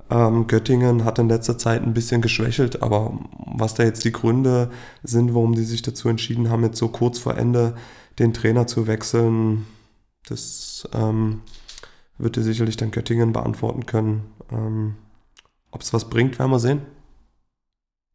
Ähm, 0.09 0.47
Göttingen 0.47 1.05
hat 1.05 1.19
in 1.19 1.29
letzter 1.29 1.57
Zeit 1.57 1.83
ein 1.83 1.93
bisschen 1.93 2.21
geschwächelt, 2.21 2.81
aber 2.81 3.19
was 3.45 3.75
da 3.75 3.83
jetzt 3.83 4.03
die 4.05 4.11
Gründe 4.11 4.71
sind, 5.03 5.35
warum 5.35 5.53
die 5.53 5.63
sich 5.63 5.81
dazu 5.81 6.09
entschieden 6.09 6.49
haben, 6.49 6.63
jetzt 6.63 6.79
so 6.79 6.87
kurz 6.87 7.19
vor 7.19 7.37
Ende 7.37 7.75
den 8.17 8.33
Trainer 8.33 8.65
zu 8.65 8.87
wechseln, 8.87 9.65
das 10.27 10.87
ähm, 10.93 11.41
wird 12.17 12.35
dir 12.35 12.43
sicherlich 12.43 12.75
dann 12.75 12.91
Göttingen 12.91 13.33
beantworten 13.33 13.85
können. 13.85 14.23
Ähm, 14.51 14.95
Ob 15.71 15.81
es 15.81 15.93
was 15.93 16.09
bringt, 16.09 16.39
werden 16.39 16.51
wir 16.51 16.59
sehen. 16.59 16.81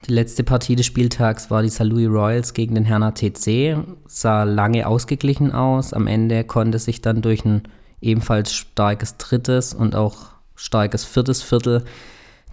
Die 0.06 0.12
letzte 0.12 0.44
Partie 0.44 0.76
des 0.76 0.84
Spieltags 0.84 1.50
war 1.50 1.62
die 1.62 1.70
St. 1.70 1.84
Louis 1.84 2.08
Royals 2.08 2.52
gegen 2.52 2.74
den 2.74 2.84
Herner 2.84 3.14
TC. 3.14 3.78
Sah 4.06 4.42
lange 4.42 4.86
ausgeglichen 4.86 5.52
aus. 5.52 5.94
Am 5.94 6.06
Ende 6.06 6.44
konnte 6.44 6.78
sich 6.78 7.00
dann 7.00 7.22
durch 7.22 7.44
ein 7.44 7.62
ebenfalls 8.04 8.52
starkes 8.52 9.16
drittes 9.16 9.74
und 9.74 9.96
auch 9.96 10.26
starkes 10.54 11.04
viertes 11.04 11.42
Viertel 11.42 11.84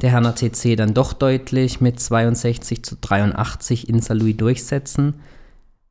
der 0.02 0.12
Herner 0.12 0.34
TC 0.34 0.76
dann 0.76 0.94
doch 0.94 1.14
deutlich 1.14 1.82
mit 1.82 2.00
62 2.00 2.84
zu 2.84 2.96
83 3.00 3.88
in 3.88 4.02
St. 4.02 4.14
Louis 4.14 4.36
durchsetzen. 4.36 5.22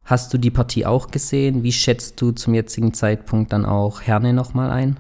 Hast 0.03 0.35
du 0.35 0.39
die 0.39 0.51
Partie 0.51 0.87
auch 0.87 1.11
gesehen? 1.11 1.63
Wie 1.63 1.73
schätzt 1.73 2.21
du 2.21 2.33
zum 2.33 2.55
jetzigen 2.55 2.93
Zeitpunkt 2.95 3.53
dann 3.53 3.65
auch 3.65 4.03
Herne 4.03 4.33
nochmal 4.33 4.71
ein? 4.71 4.99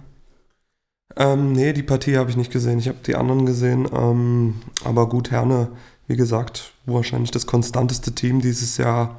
Ähm, 1.16 1.52
nee, 1.52 1.72
die 1.72 1.82
Partie 1.82 2.16
habe 2.16 2.30
ich 2.30 2.36
nicht 2.36 2.52
gesehen. 2.52 2.78
Ich 2.78 2.86
habe 2.86 2.98
die 3.04 3.16
anderen 3.16 3.46
gesehen. 3.46 3.88
Ähm, 3.92 4.62
aber 4.84 5.08
gut, 5.08 5.32
Herne, 5.32 5.68
wie 6.06 6.16
gesagt, 6.16 6.72
wahrscheinlich 6.86 7.32
das 7.32 7.46
konstanteste 7.46 8.12
Team 8.14 8.40
dieses 8.40 8.76
Jahr. 8.76 9.18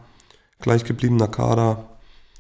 Gleichgebliebener 0.62 1.28
Kader. 1.28 1.84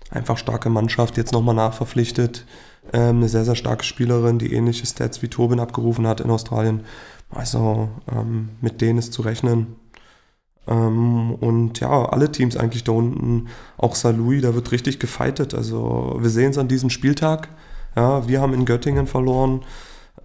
Einfach 0.09 0.37
starke 0.37 0.69
Mannschaft, 0.69 1.17
jetzt 1.17 1.33
nochmal 1.33 1.55
nachverpflichtet. 1.55 2.45
Ähm, 2.93 3.17
eine 3.17 3.29
sehr, 3.29 3.45
sehr 3.45 3.55
starke 3.55 3.83
Spielerin, 3.83 4.39
die 4.39 4.53
ähnliche 4.53 4.85
Stats 4.85 5.21
wie 5.21 5.27
Tobin 5.27 5.59
abgerufen 5.59 6.07
hat 6.07 6.21
in 6.21 6.29
Australien. 6.29 6.81
Also 7.29 7.89
ähm, 8.11 8.49
mit 8.61 8.81
denen 8.81 8.99
ist 8.99 9.13
zu 9.13 9.21
rechnen. 9.21 9.75
Ähm, 10.67 11.33
und 11.35 11.79
ja, 11.79 12.05
alle 12.05 12.31
Teams 12.31 12.57
eigentlich 12.57 12.83
da 12.83 12.91
unten, 12.91 13.47
auch 13.77 13.95
St. 13.95 14.17
Louis, 14.17 14.41
da 14.41 14.53
wird 14.55 14.71
richtig 14.71 14.99
gefightet. 14.99 15.53
Also 15.53 16.17
wir 16.19 16.29
sehen 16.29 16.51
es 16.51 16.57
an 16.57 16.67
diesem 16.67 16.89
Spieltag. 16.89 17.49
Ja, 17.95 18.27
wir 18.27 18.41
haben 18.41 18.53
in 18.53 18.65
Göttingen 18.65 19.07
verloren. 19.07 19.61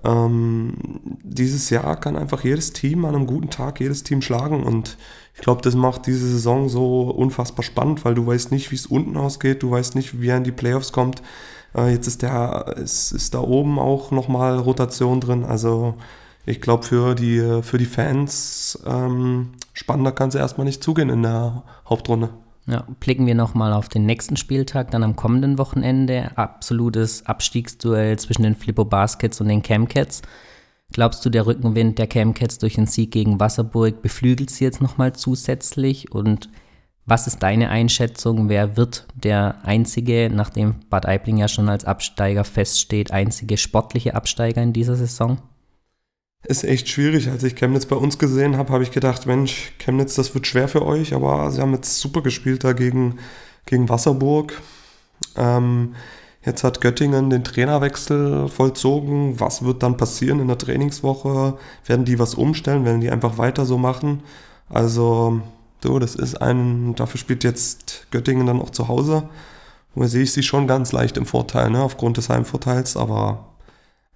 Ähm, 0.05 0.75
dieses 1.23 1.71
Jahr 1.71 1.97
kann 1.99 2.17
einfach 2.17 2.45
jedes 2.45 2.73
Team 2.73 3.05
an 3.05 3.15
einem 3.15 3.27
guten 3.27 3.51
Tag 3.51 3.81
jedes 3.81 4.03
Team 4.05 4.23
schlagen 4.23 4.63
und 4.63 4.99
ich 5.35 5.41
glaube, 5.41 5.63
das 5.63 5.75
macht 5.75 6.07
diese 6.07 6.29
Saison 6.29 6.69
so 6.69 7.11
unfassbar 7.11 7.63
spannend, 7.63 8.05
weil 8.05 8.15
du 8.15 8.27
weißt 8.27 8.53
nicht, 8.53 8.71
wie 8.71 8.77
es 8.77 8.87
unten 8.87 9.17
ausgeht, 9.17 9.63
du 9.63 9.71
weißt 9.71 9.95
nicht, 9.95 10.21
wie 10.21 10.29
er 10.29 10.37
in 10.37 10.45
die 10.45 10.53
Playoffs 10.53 10.93
kommt. 10.93 11.23
Äh, 11.77 11.93
jetzt 11.93 12.07
ist 12.07 12.23
der 12.23 12.75
ist, 12.77 13.13
ist 13.13 13.35
da 13.35 13.41
oben 13.41 13.79
auch 13.79 14.11
nochmal 14.11 14.59
Rotation 14.59 15.21
drin, 15.21 15.45
also 15.45 15.95
ich 16.47 16.61
glaube 16.61 16.85
für 16.85 17.15
die 17.15 17.61
für 17.63 17.79
die 17.79 17.87
Fans 17.87 18.83
ähm, 18.87 19.53
spannender 19.73 20.13
kann 20.13 20.29
es 20.29 20.35
erstmal 20.35 20.65
nicht 20.65 20.83
zugehen 20.83 21.11
in 21.11 21.23
der 21.23 21.65
Hauptrunde. 21.89 22.31
Ja, 22.69 22.85
blicken 22.99 23.27
wir 23.27 23.37
nochmal 23.37 23.73
auf 23.73 23.89
den 23.89 24.07
nächsten 24.07 24.37
Spieltag, 24.37 24.91
dann 24.91 25.05
am 25.05 25.15
kommenden 25.15 25.57
Wochenende. 25.57 26.37
Absolutes 26.37 27.25
Abstiegsduell 27.25 28.19
zwischen 28.19 28.43
den 28.43 28.57
Flippo 28.57 28.85
Baskets 28.85 29.41
und 29.41 29.49
den 29.49 29.63
Camcats. 29.63 30.23
Glaubst 30.93 31.25
du, 31.25 31.31
der 31.31 31.47
Rückenwind 31.47 31.99
der 31.99 32.09
Camcats 32.09 32.59
durch 32.59 32.75
den 32.75 32.87
Sieg 32.87 33.13
gegen 33.13 33.39
Wasserburg 33.39 34.03
beflügelt 34.03 34.51
sie 34.51 34.65
jetzt 34.65 34.81
nochmal 34.81 35.13
zusätzlich? 35.13 36.13
Und 36.13 36.49
was 37.07 37.27
ist 37.27 37.43
deine 37.43 37.71
Einschätzung? 37.71 38.49
Wer 38.49 38.77
wird 38.77 39.07
der 39.15 39.57
einzige, 39.63 40.29
nachdem 40.33 40.75
Bad 40.91 41.07
Aibling 41.07 41.39
ja 41.39 41.49
schon 41.49 41.69
als 41.69 41.85
Absteiger 41.85 42.45
feststeht, 42.45 43.13
einzige 43.13 43.57
sportliche 43.57 44.15
Absteiger 44.15 44.63
in 44.63 44.73
dieser 44.73 44.97
Saison? 44.97 45.39
ist 46.47 46.65
echt 46.65 46.89
schwierig. 46.89 47.29
Als 47.29 47.43
ich 47.43 47.57
Chemnitz 47.57 47.87
bei 47.87 47.97
uns 47.97 48.19
gesehen 48.19 48.57
habe, 48.57 48.73
habe 48.73 48.83
ich 48.83 48.91
gedacht, 48.91 49.27
Mensch, 49.27 49.73
Chemnitz, 49.79 50.15
das 50.15 50.35
wird 50.35 50.47
schwer 50.47 50.69
für 50.69 50.85
euch, 50.85 51.15
aber 51.15 51.51
sie 51.51 51.61
haben 51.61 51.73
jetzt 51.75 51.99
super 51.99 52.23
gespielt 52.23 52.65
da 52.65 52.73
gegen, 52.73 53.19
gegen 53.67 53.89
Wasserburg. 53.89 54.61
Ähm, 55.37 55.95
jetzt 56.45 56.63
hat 56.65 56.81
Göttingen 56.81 57.31
den 57.31 57.45
Trainerwechsel 57.45 58.49
vollzogen. 58.49 59.41
Was 59.41 59.65
wird 59.65 59.83
dann 59.83 59.97
passieren 59.97 60.41
in 60.41 60.49
der 60.49 60.59
Trainingswoche? 60.59 61.59
Werden 61.85 62.05
die 62.05 62.19
was 62.19 62.35
umstellen? 62.35 62.85
Werden 62.85 63.01
die 63.01 63.11
einfach 63.11 63.39
weiter 63.39 63.67
so 63.67 63.79
machen? 63.79 64.23
Also, 64.69 65.41
so, 65.83 65.99
das 65.99 66.15
ist 66.15 66.41
ein, 66.41 66.95
dafür 66.95 67.19
spielt 67.19 67.45
jetzt 67.45 68.07
Göttingen 68.11 68.47
dann 68.47 68.61
auch 68.61 68.71
zu 68.71 68.89
Hause. 68.89 69.29
Und 69.95 70.03
da 70.03 70.09
sehe 70.09 70.23
ich 70.23 70.33
sie 70.33 70.43
schon 70.43 70.67
ganz 70.67 70.93
leicht 70.93 71.17
im 71.17 71.27
Vorteil, 71.27 71.71
ne, 71.71 71.83
aufgrund 71.83 72.17
des 72.17 72.29
Heimvorteils, 72.29 72.97
aber 72.97 73.55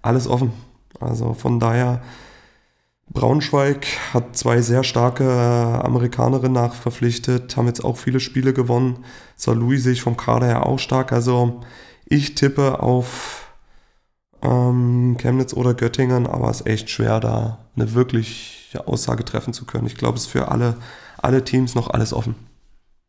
alles 0.03 0.27
offen. 0.27 0.53
Also 0.99 1.35
von 1.35 1.61
daher, 1.61 2.03
Braunschweig 3.13 3.87
hat 4.15 4.37
zwei 4.37 4.61
sehr 4.61 4.85
starke 4.85 5.29
Amerikanerinnen 5.83 6.53
nachverpflichtet, 6.53 7.57
haben 7.57 7.67
jetzt 7.67 7.85
auch 7.85 7.97
viele 7.97 8.21
Spiele 8.21 8.53
gewonnen. 8.53 9.05
St. 9.37 9.49
Louis 9.49 9.83
sehe 9.83 9.95
ich 9.95 10.03
vom 10.03 10.17
Kader 10.17 10.47
her 10.47 10.67
auch 10.67 10.79
stark. 10.79 11.11
Also 11.13 11.61
ich 12.05 12.37
tippe 12.37 12.81
auf 12.81 13.53
ähm, 14.43 15.17
Chemnitz 15.19 15.55
oder 15.55 15.75
Göttingen, 15.75 16.29
aber 16.29 16.51
es 16.51 16.61
ist 16.61 16.67
echt 16.67 16.91
schwer, 16.91 17.19
da 17.19 17.59
eine 17.75 17.95
wirkliche 17.95 18.87
Aussage 18.87 19.25
treffen 19.25 19.53
zu 19.53 19.65
können. 19.65 19.87
Ich 19.87 19.97
glaube, 19.97 20.17
es 20.17 20.27
ist 20.27 20.31
für 20.31 20.49
alle, 20.49 20.77
alle 21.23 21.45
Teams 21.45 21.75
noch 21.75 21.91
alles 21.91 22.13
offen. 22.13 22.35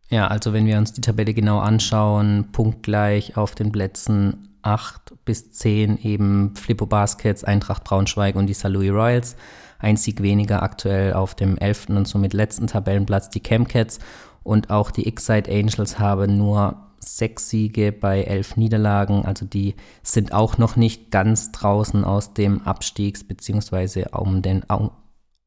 Ja, 0.10 0.28
also 0.28 0.52
wenn 0.52 0.66
wir 0.66 0.78
uns 0.78 0.92
die 0.92 1.02
Tabelle 1.02 1.34
genau 1.34 1.60
anschauen, 1.60 2.50
punktgleich 2.52 3.38
auf 3.38 3.56
den 3.56 3.72
Plätzen 3.72 4.50
8 4.62 5.14
bis 5.26 5.52
10 5.52 5.98
eben 6.04 6.56
Flippo 6.56 6.86
Baskets, 6.86 7.44
Eintracht 7.44 7.84
Braunschweig 7.84 8.36
und 8.36 8.48
die 8.48 8.54
St. 8.54 8.66
Louis 8.66 8.92
Royals. 8.92 9.36
Ein 9.80 9.98
Sieg 9.98 10.22
weniger 10.22 10.62
aktuell 10.62 11.14
auf 11.14 11.34
dem 11.34 11.58
11. 11.58 11.90
und 11.90 12.08
somit 12.08 12.34
letzten 12.34 12.68
Tabellenplatz 12.68 13.30
die 13.30 13.40
Camcats. 13.40 14.00
Und 14.44 14.70
auch 14.70 14.92
die 14.92 15.08
X-Side 15.08 15.52
Angels 15.52 15.98
haben 15.98 16.38
nur 16.38 16.76
sechs 17.00 17.50
Siege 17.50 17.92
bei 17.92 18.24
elf 18.24 18.58
Niederlagen. 18.58 19.26
Also 19.26 19.46
die 19.46 19.76
sind 20.04 20.34
auch 20.34 20.58
noch 20.58 20.76
nicht 20.76 21.10
ganz 21.10 21.52
draußen 21.52 22.04
aus 22.04 22.34
dem 22.34 22.62
Abstiegs- 22.62 23.24
bzw. 23.24 24.06
Um 24.12 24.42
den, 24.42 24.64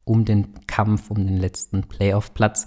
um 0.04 0.24
den 0.24 0.48
Kampf 0.66 1.10
um 1.10 1.26
den 1.26 1.38
letzten 1.38 1.82
Playoff-Platz. 1.82 2.66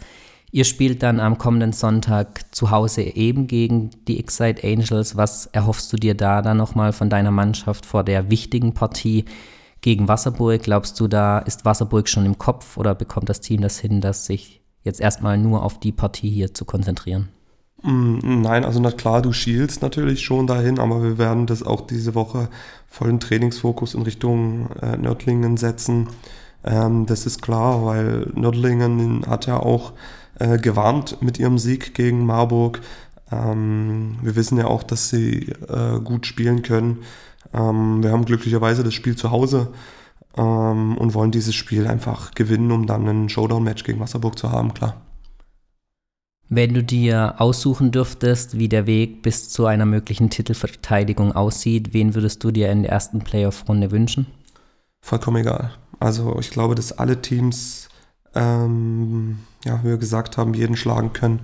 Ihr 0.52 0.64
spielt 0.64 1.04
dann 1.04 1.20
am 1.20 1.38
kommenden 1.38 1.74
Sonntag 1.74 2.56
zu 2.56 2.72
Hause 2.72 3.02
eben 3.02 3.48
gegen 3.48 3.90
die 4.08 4.20
Excite 4.20 4.66
Angels. 4.66 5.18
Was 5.18 5.48
erhoffst 5.48 5.92
du 5.92 5.98
dir 5.98 6.16
da 6.16 6.42
dann 6.42 6.58
nochmal 6.58 6.94
von 6.94 7.10
deiner 7.10 7.32
Mannschaft 7.32 7.86
vor 7.86 8.04
der 8.04 8.30
wichtigen 8.30 8.74
Partie 8.74 9.26
gegen 9.82 10.08
Wasserburg? 10.08 10.64
Glaubst 10.64 11.00
du, 11.00 11.08
da 11.08 11.40
ist 11.40 11.66
Wasserburg 11.66 12.08
schon 12.08 12.26
im 12.26 12.38
Kopf 12.38 12.78
oder 12.78 12.96
bekommt 12.96 13.30
das 13.30 13.42
Team 13.42 13.62
das 13.62 13.80
hin, 13.80 14.00
dass 14.00 14.26
sich 14.26 14.62
jetzt 14.84 15.02
erstmal 15.02 15.38
nur 15.38 15.64
auf 15.64 15.80
die 15.80 15.92
Partie 15.92 16.30
hier 16.30 16.54
zu 16.54 16.64
konzentrieren? 16.64 17.28
Mm, 17.84 18.42
nein, 18.42 18.66
also 18.66 18.80
na 18.80 18.92
klar, 18.92 19.22
du 19.22 19.34
schielst 19.34 19.82
natürlich 19.82 20.22
schon 20.22 20.48
dahin, 20.48 20.80
aber 20.80 21.04
wir 21.04 21.18
werden 21.18 21.46
das 21.46 21.62
auch 21.62 21.82
diese 21.82 22.16
Woche 22.16 22.50
vollen 22.88 23.20
Trainingsfokus 23.20 23.94
in 23.94 24.02
Richtung 24.02 24.72
äh, 24.82 24.98
Nördlingen 24.98 25.58
setzen. 25.58 26.08
Ähm, 26.68 27.06
das 27.06 27.26
ist 27.26 27.42
klar, 27.42 27.86
weil 27.86 28.32
Nördlingen 28.36 29.26
hat 29.26 29.46
ja 29.46 29.58
auch 29.58 29.94
äh, 30.40 30.58
gewarnt 30.58 31.22
mit 31.22 31.40
ihrem 31.40 31.58
Sieg 31.58 31.94
gegen 31.94 32.26
Marburg. 32.26 32.82
Ähm, 33.32 34.18
wir 34.22 34.36
wissen 34.36 34.58
ja 34.58 34.66
auch, 34.66 34.84
dass 34.84 35.10
sie 35.10 35.54
äh, 35.70 36.00
gut 36.04 36.26
spielen 36.26 36.62
können. 36.62 37.00
Ähm, 37.54 38.04
wir 38.04 38.12
haben 38.12 38.26
glücklicherweise 38.26 38.84
das 38.84 38.94
Spiel 38.94 39.16
zu 39.16 39.32
Hause 39.32 39.70
ähm, 40.36 40.98
und 40.98 41.14
wollen 41.14 41.32
dieses 41.32 41.56
Spiel 41.56 41.88
einfach 41.88 42.32
gewinnen, 42.32 42.72
um 42.72 42.86
dann 42.86 43.08
ein 43.08 43.30
Showdown-Match 43.30 43.84
gegen 43.84 44.00
Wasserburg 44.00 44.38
zu 44.38 44.52
haben, 44.52 44.74
klar. 44.74 45.02
Wenn 46.50 46.74
du 46.74 46.82
dir 46.82 47.36
aussuchen 47.40 47.92
dürftest, 47.92 48.58
wie 48.58 48.70
der 48.70 48.88
Weg 48.88 49.22
bis 49.22 49.50
zu 49.50 49.66
einer 49.66 49.86
möglichen 49.86 50.30
Titelverteidigung 50.30 51.34
aussieht, 51.34 51.94
wen 51.94 52.16
würdest 52.16 52.42
du 52.44 52.52
dir 52.52 52.72
in 52.72 52.84
der 52.84 52.92
ersten 52.92 53.20
Playoff-Runde 53.20 53.92
wünschen? 53.92 54.28
Vollkommen 55.08 55.38
egal. 55.38 55.72
Also 56.00 56.38
ich 56.40 56.52
glaube, 56.52 56.76
dass 56.76 56.92
alle 56.92 57.22
Teams, 57.22 57.90
ähm, 58.36 59.40
ja, 59.64 59.80
wie 59.84 59.90
wir 59.90 59.98
gesagt 59.98 60.38
haben, 60.38 60.54
jeden 60.54 60.76
schlagen 60.76 61.14
können. 61.14 61.40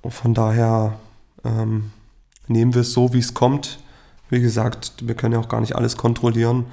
Und 0.00 0.12
von 0.12 0.34
daher 0.34 0.94
ähm, 1.44 1.92
nehmen 2.48 2.74
wir 2.74 2.80
es 2.80 2.92
so, 2.92 3.12
wie 3.12 3.18
es 3.18 3.34
kommt. 3.34 3.78
Wie 4.30 4.40
gesagt, 4.40 5.06
wir 5.06 5.14
können 5.14 5.34
ja 5.34 5.40
auch 5.40 5.48
gar 5.48 5.60
nicht 5.60 5.76
alles 5.76 5.96
kontrollieren. 5.96 6.64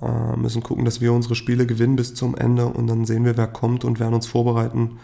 Äh, 0.00 0.36
müssen 0.36 0.62
gucken, 0.62 0.84
dass 0.84 1.00
wir 1.00 1.12
unsere 1.12 1.34
Spiele 1.34 1.66
gewinnen 1.66 1.96
bis 1.96 2.14
zum 2.14 2.36
Ende 2.36 2.66
und 2.66 2.86
dann 2.86 3.04
sehen 3.04 3.24
wir, 3.24 3.36
wer 3.36 3.48
kommt 3.48 3.84
und 3.84 3.98
werden 3.98 4.14
uns 4.14 4.26
vorbereiten 4.26 4.98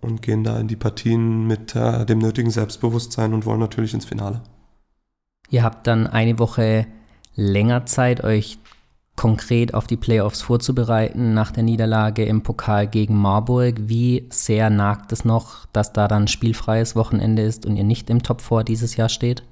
und 0.00 0.22
gehen 0.22 0.42
da 0.42 0.58
in 0.58 0.68
die 0.68 0.76
Partien 0.76 1.46
mit 1.46 1.76
äh, 1.76 2.04
dem 2.04 2.18
nötigen 2.18 2.50
Selbstbewusstsein 2.50 3.32
und 3.32 3.46
wollen 3.46 3.60
natürlich 3.60 3.94
ins 3.94 4.06
Finale. 4.06 4.42
Ihr 5.50 5.62
habt 5.62 5.86
dann 5.86 6.06
eine 6.06 6.38
Woche 6.38 6.86
länger 7.36 7.86
Zeit, 7.86 8.24
euch 8.24 8.58
konkret 9.16 9.74
auf 9.74 9.86
die 9.86 9.96
Playoffs 9.96 10.42
vorzubereiten 10.42 11.34
nach 11.34 11.50
der 11.50 11.62
Niederlage 11.62 12.24
im 12.24 12.42
Pokal 12.42 12.86
gegen 12.86 13.16
Marburg. 13.16 13.74
Wie 13.78 14.26
sehr 14.30 14.70
nagt 14.70 15.10
es 15.12 15.24
noch, 15.24 15.66
dass 15.72 15.92
da 15.92 16.06
dann 16.06 16.28
spielfreies 16.28 16.94
Wochenende 16.94 17.42
ist 17.42 17.66
und 17.66 17.76
ihr 17.76 17.84
nicht 17.84 18.10
im 18.10 18.22
Top 18.22 18.42
4 18.42 18.62
dieses 18.62 18.96
Jahr 18.96 19.08
steht? 19.08 19.42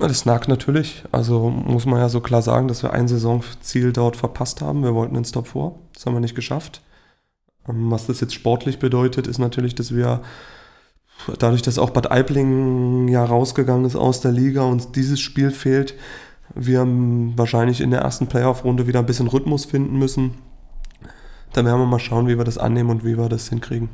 Das 0.00 0.24
nagt 0.24 0.48
natürlich. 0.48 1.04
Also 1.12 1.50
muss 1.50 1.84
man 1.84 2.00
ja 2.00 2.08
so 2.08 2.20
klar 2.20 2.40
sagen, 2.40 2.68
dass 2.68 2.82
wir 2.82 2.92
ein 2.92 3.08
Saisonziel 3.08 3.92
dort 3.92 4.16
verpasst 4.16 4.62
haben. 4.62 4.82
Wir 4.82 4.94
wollten 4.94 5.16
ins 5.16 5.32
Top 5.32 5.48
4. 5.48 5.74
Das 5.92 6.06
haben 6.06 6.14
wir 6.14 6.20
nicht 6.20 6.34
geschafft. 6.34 6.80
Ähm, 7.68 7.90
was 7.90 8.06
das 8.06 8.20
jetzt 8.20 8.34
sportlich 8.34 8.78
bedeutet, 8.78 9.26
ist 9.26 9.38
natürlich, 9.38 9.74
dass 9.74 9.94
wir 9.94 10.22
dadurch, 11.38 11.62
dass 11.62 11.78
auch 11.78 11.90
Bad 11.90 12.10
Aibling 12.10 13.08
ja 13.08 13.24
rausgegangen 13.24 13.84
ist 13.84 13.96
aus 13.96 14.20
der 14.20 14.32
Liga 14.32 14.62
und 14.62 14.96
dieses 14.96 15.20
Spiel 15.20 15.50
fehlt, 15.50 15.94
wir 16.54 16.86
wahrscheinlich 17.36 17.80
in 17.80 17.90
der 17.90 18.00
ersten 18.00 18.26
Playoff-Runde 18.26 18.86
wieder 18.86 19.00
ein 19.00 19.06
bisschen 19.06 19.28
Rhythmus 19.28 19.64
finden 19.64 19.98
müssen. 19.98 20.34
Da 21.52 21.64
werden 21.64 21.80
wir 21.80 21.86
mal 21.86 21.98
schauen, 21.98 22.28
wie 22.28 22.38
wir 22.38 22.44
das 22.44 22.58
annehmen 22.58 22.90
und 22.90 23.04
wie 23.04 23.18
wir 23.18 23.28
das 23.28 23.48
hinkriegen. 23.48 23.88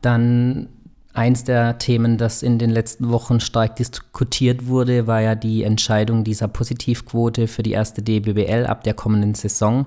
Dann 0.00 0.68
eins 1.14 1.44
der 1.44 1.78
Themen, 1.78 2.18
das 2.18 2.42
in 2.42 2.58
den 2.58 2.70
letzten 2.70 3.10
Wochen 3.10 3.38
stark 3.38 3.76
diskutiert 3.76 4.66
wurde, 4.66 5.06
war 5.06 5.20
ja 5.20 5.34
die 5.34 5.62
Entscheidung 5.62 6.24
dieser 6.24 6.48
Positivquote 6.48 7.46
für 7.46 7.62
die 7.62 7.72
erste 7.72 8.02
DBBL 8.02 8.66
ab 8.66 8.82
der 8.82 8.94
kommenden 8.94 9.34
Saison. 9.34 9.84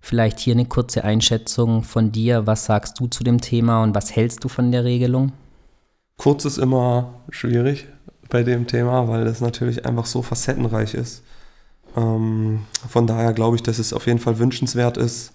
Vielleicht 0.00 0.40
hier 0.40 0.54
eine 0.54 0.66
kurze 0.66 1.04
Einschätzung 1.04 1.84
von 1.84 2.10
dir. 2.10 2.46
Was 2.46 2.64
sagst 2.64 2.98
du 2.98 3.06
zu 3.06 3.22
dem 3.22 3.40
Thema 3.40 3.84
und 3.84 3.94
was 3.94 4.16
hältst 4.16 4.42
du 4.42 4.48
von 4.48 4.72
der 4.72 4.82
Regelung? 4.82 5.30
Kurz 6.16 6.44
ist 6.44 6.58
immer 6.58 7.20
schwierig 7.30 7.86
bei 8.32 8.42
dem 8.42 8.66
Thema, 8.66 9.08
weil 9.08 9.26
das 9.26 9.42
natürlich 9.42 9.84
einfach 9.84 10.06
so 10.06 10.22
facettenreich 10.22 10.94
ist. 10.94 11.22
Ähm, 11.96 12.60
von 12.88 13.06
daher 13.06 13.34
glaube 13.34 13.56
ich, 13.56 13.62
dass 13.62 13.78
es 13.78 13.92
auf 13.92 14.06
jeden 14.06 14.18
Fall 14.18 14.38
wünschenswert 14.38 14.96
ist, 14.96 15.32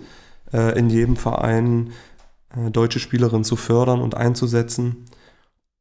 äh, 0.52 0.78
in 0.78 0.90
jedem 0.90 1.16
Verein 1.16 1.92
äh, 2.56 2.72
deutsche 2.72 3.00
Spielerinnen 3.00 3.44
zu 3.44 3.56
fördern 3.56 4.02
und 4.02 4.16
einzusetzen. 4.16 5.06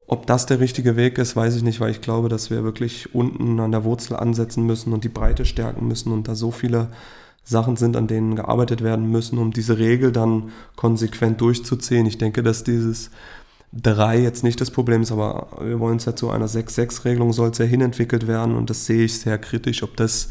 Ob 0.06 0.26
das 0.26 0.44
der 0.44 0.60
richtige 0.60 0.96
Weg 0.96 1.16
ist, 1.16 1.34
weiß 1.34 1.56
ich 1.56 1.62
nicht, 1.62 1.80
weil 1.80 1.90
ich 1.90 2.02
glaube, 2.02 2.28
dass 2.28 2.50
wir 2.50 2.62
wirklich 2.62 3.14
unten 3.14 3.58
an 3.60 3.72
der 3.72 3.84
Wurzel 3.84 4.14
ansetzen 4.14 4.64
müssen 4.64 4.92
und 4.92 5.02
die 5.02 5.08
Breite 5.08 5.46
stärken 5.46 5.88
müssen 5.88 6.12
und 6.12 6.28
da 6.28 6.34
so 6.34 6.50
viele 6.50 6.90
Sachen 7.44 7.76
sind, 7.76 7.96
an 7.96 8.08
denen 8.08 8.36
gearbeitet 8.36 8.82
werden 8.82 9.10
müssen, 9.10 9.38
um 9.38 9.52
diese 9.52 9.78
Regel 9.78 10.12
dann 10.12 10.50
konsequent 10.76 11.40
durchzuziehen. 11.40 12.04
Ich 12.04 12.18
denke, 12.18 12.42
dass 12.42 12.62
dieses 12.62 13.10
3 13.82 14.20
jetzt 14.20 14.44
nicht 14.44 14.60
das 14.60 14.70
Problem 14.70 15.02
ist, 15.02 15.12
aber 15.12 15.48
wir 15.60 15.80
wollen 15.80 15.96
es 15.96 16.04
ja 16.04 16.16
zu 16.16 16.30
einer 16.30 16.48
6-6-Regelung, 16.48 17.32
soll 17.32 17.50
es 17.50 17.58
ja 17.58 17.64
hinentwickelt 17.64 18.26
werden 18.26 18.54
und 18.56 18.70
das 18.70 18.86
sehe 18.86 19.04
ich 19.04 19.20
sehr 19.20 19.38
kritisch, 19.38 19.82
ob 19.82 19.96
das 19.96 20.28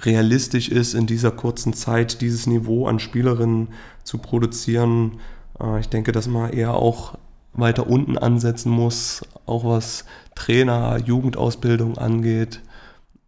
realistisch 0.00 0.68
ist, 0.68 0.94
in 0.94 1.06
dieser 1.06 1.30
kurzen 1.30 1.74
Zeit 1.74 2.20
dieses 2.20 2.46
Niveau 2.46 2.86
an 2.86 2.98
Spielerinnen 2.98 3.68
zu 4.02 4.18
produzieren. 4.18 5.20
Äh, 5.60 5.80
ich 5.80 5.88
denke, 5.88 6.12
dass 6.12 6.26
man 6.26 6.52
eher 6.52 6.74
auch 6.74 7.18
weiter 7.52 7.86
unten 7.86 8.16
ansetzen 8.16 8.70
muss, 8.70 9.22
auch 9.46 9.64
was 9.64 10.04
Trainer, 10.34 10.98
Jugendausbildung 10.98 11.98
angeht 11.98 12.62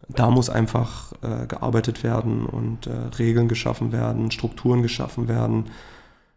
da 0.09 0.31
muss 0.31 0.51
einfach 0.51 1.13
äh, 1.23 1.47
gearbeitet 1.47 2.03
werden 2.03 2.47
und 2.47 2.87
äh, 2.87 2.93
Regeln 3.19 3.49
geschaffen 3.49 3.93
werden, 3.93 4.31
Strukturen 4.31 4.83
geschaffen 4.83 5.29
werden. 5.29 5.67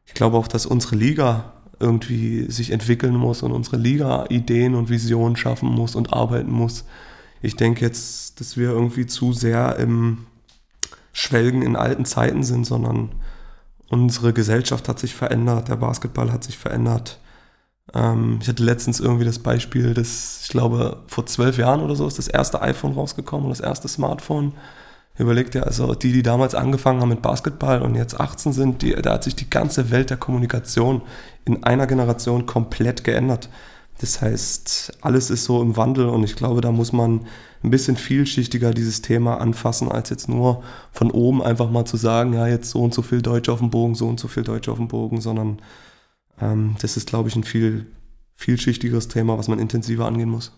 Ich 0.05 0.13
glaube 0.13 0.37
auch, 0.37 0.47
dass 0.47 0.65
unsere 0.65 0.95
Liga 0.95 1.53
irgendwie 1.79 2.49
sich 2.51 2.71
entwickeln 2.71 3.15
muss 3.15 3.43
und 3.43 3.51
unsere 3.51 3.77
Liga 3.77 4.25
Ideen 4.29 4.75
und 4.75 4.89
Visionen 4.89 5.35
schaffen 5.35 5.69
muss 5.69 5.95
und 5.95 6.13
arbeiten 6.13 6.51
muss. 6.51 6.85
Ich 7.41 7.55
denke 7.55 7.85
jetzt, 7.85 8.39
dass 8.39 8.57
wir 8.57 8.69
irgendwie 8.69 9.05
zu 9.05 9.33
sehr 9.33 9.77
im 9.77 10.25
Schwelgen 11.13 11.61
in 11.61 11.75
alten 11.75 12.05
Zeiten 12.05 12.43
sind, 12.43 12.65
sondern 12.65 13.09
unsere 13.89 14.33
Gesellschaft 14.33 14.89
hat 14.89 14.99
sich 14.99 15.13
verändert, 15.13 15.67
der 15.69 15.77
Basketball 15.77 16.31
hat 16.31 16.43
sich 16.43 16.57
verändert. 16.57 17.19
Ähm, 17.93 18.39
ich 18.41 18.47
hatte 18.47 18.63
letztens 18.63 18.99
irgendwie 18.99 19.25
das 19.25 19.39
Beispiel, 19.39 19.93
dass 19.93 20.41
ich 20.43 20.49
glaube, 20.49 21.03
vor 21.07 21.25
zwölf 21.25 21.57
Jahren 21.57 21.81
oder 21.81 21.95
so 21.95 22.07
ist 22.07 22.17
das 22.17 22.27
erste 22.27 22.61
iPhone 22.61 22.93
rausgekommen 22.93 23.45
und 23.45 23.51
das 23.51 23.59
erste 23.59 23.87
Smartphone. 23.87 24.53
Überlegt 25.17 25.55
ja, 25.55 25.63
also 25.63 25.95
die, 25.95 26.11
die 26.11 26.21
damals 26.21 26.53
angefangen 26.53 27.01
haben 27.01 27.09
mit 27.09 27.23
Basketball 27.23 27.81
und 27.81 27.95
jetzt 27.95 28.19
18 28.19 28.53
sind, 28.53 28.81
die, 28.83 28.93
da 28.93 29.13
hat 29.13 29.23
sich 29.23 29.35
die 29.35 29.49
ganze 29.49 29.89
Welt 29.89 30.11
der 30.11 30.17
Kommunikation 30.17 31.01
in 31.45 31.63
einer 31.63 31.87
Generation 31.87 32.45
komplett 32.45 33.03
geändert. 33.03 33.49
Das 33.99 34.21
heißt, 34.21 34.99
alles 35.01 35.31
ist 35.31 35.45
so 35.45 35.61
im 35.61 35.75
Wandel 35.75 36.07
und 36.07 36.23
ich 36.23 36.35
glaube, 36.35 36.61
da 36.61 36.71
muss 36.71 36.93
man 36.93 37.25
ein 37.63 37.71
bisschen 37.71 37.97
vielschichtiger 37.97 38.71
dieses 38.71 39.01
Thema 39.01 39.41
anfassen, 39.41 39.91
als 39.91 40.11
jetzt 40.11 40.29
nur 40.29 40.63
von 40.91 41.09
oben 41.09 41.41
einfach 41.41 41.71
mal 41.71 41.85
zu 41.85 41.97
sagen, 41.97 42.33
ja, 42.33 42.45
jetzt 42.47 42.69
so 42.69 42.83
und 42.83 42.93
so 42.93 43.01
viel 43.01 43.23
Deutsch 43.23 43.49
auf 43.49 43.57
dem 43.57 43.71
Bogen, 43.71 43.95
so 43.95 44.07
und 44.07 44.19
so 44.19 44.27
viel 44.27 44.43
Deutsch 44.43 44.69
auf 44.69 44.77
dem 44.77 44.87
Bogen, 44.87 45.19
sondern 45.19 45.59
ähm, 46.39 46.75
das 46.79 46.95
ist, 46.95 47.07
glaube 47.07 47.29
ich, 47.29 47.35
ein 47.35 47.43
viel 47.43 47.87
vielschichtigeres 48.35 49.07
Thema, 49.07 49.39
was 49.39 49.47
man 49.47 49.57
intensiver 49.57 50.05
angehen 50.05 50.29
muss. 50.29 50.51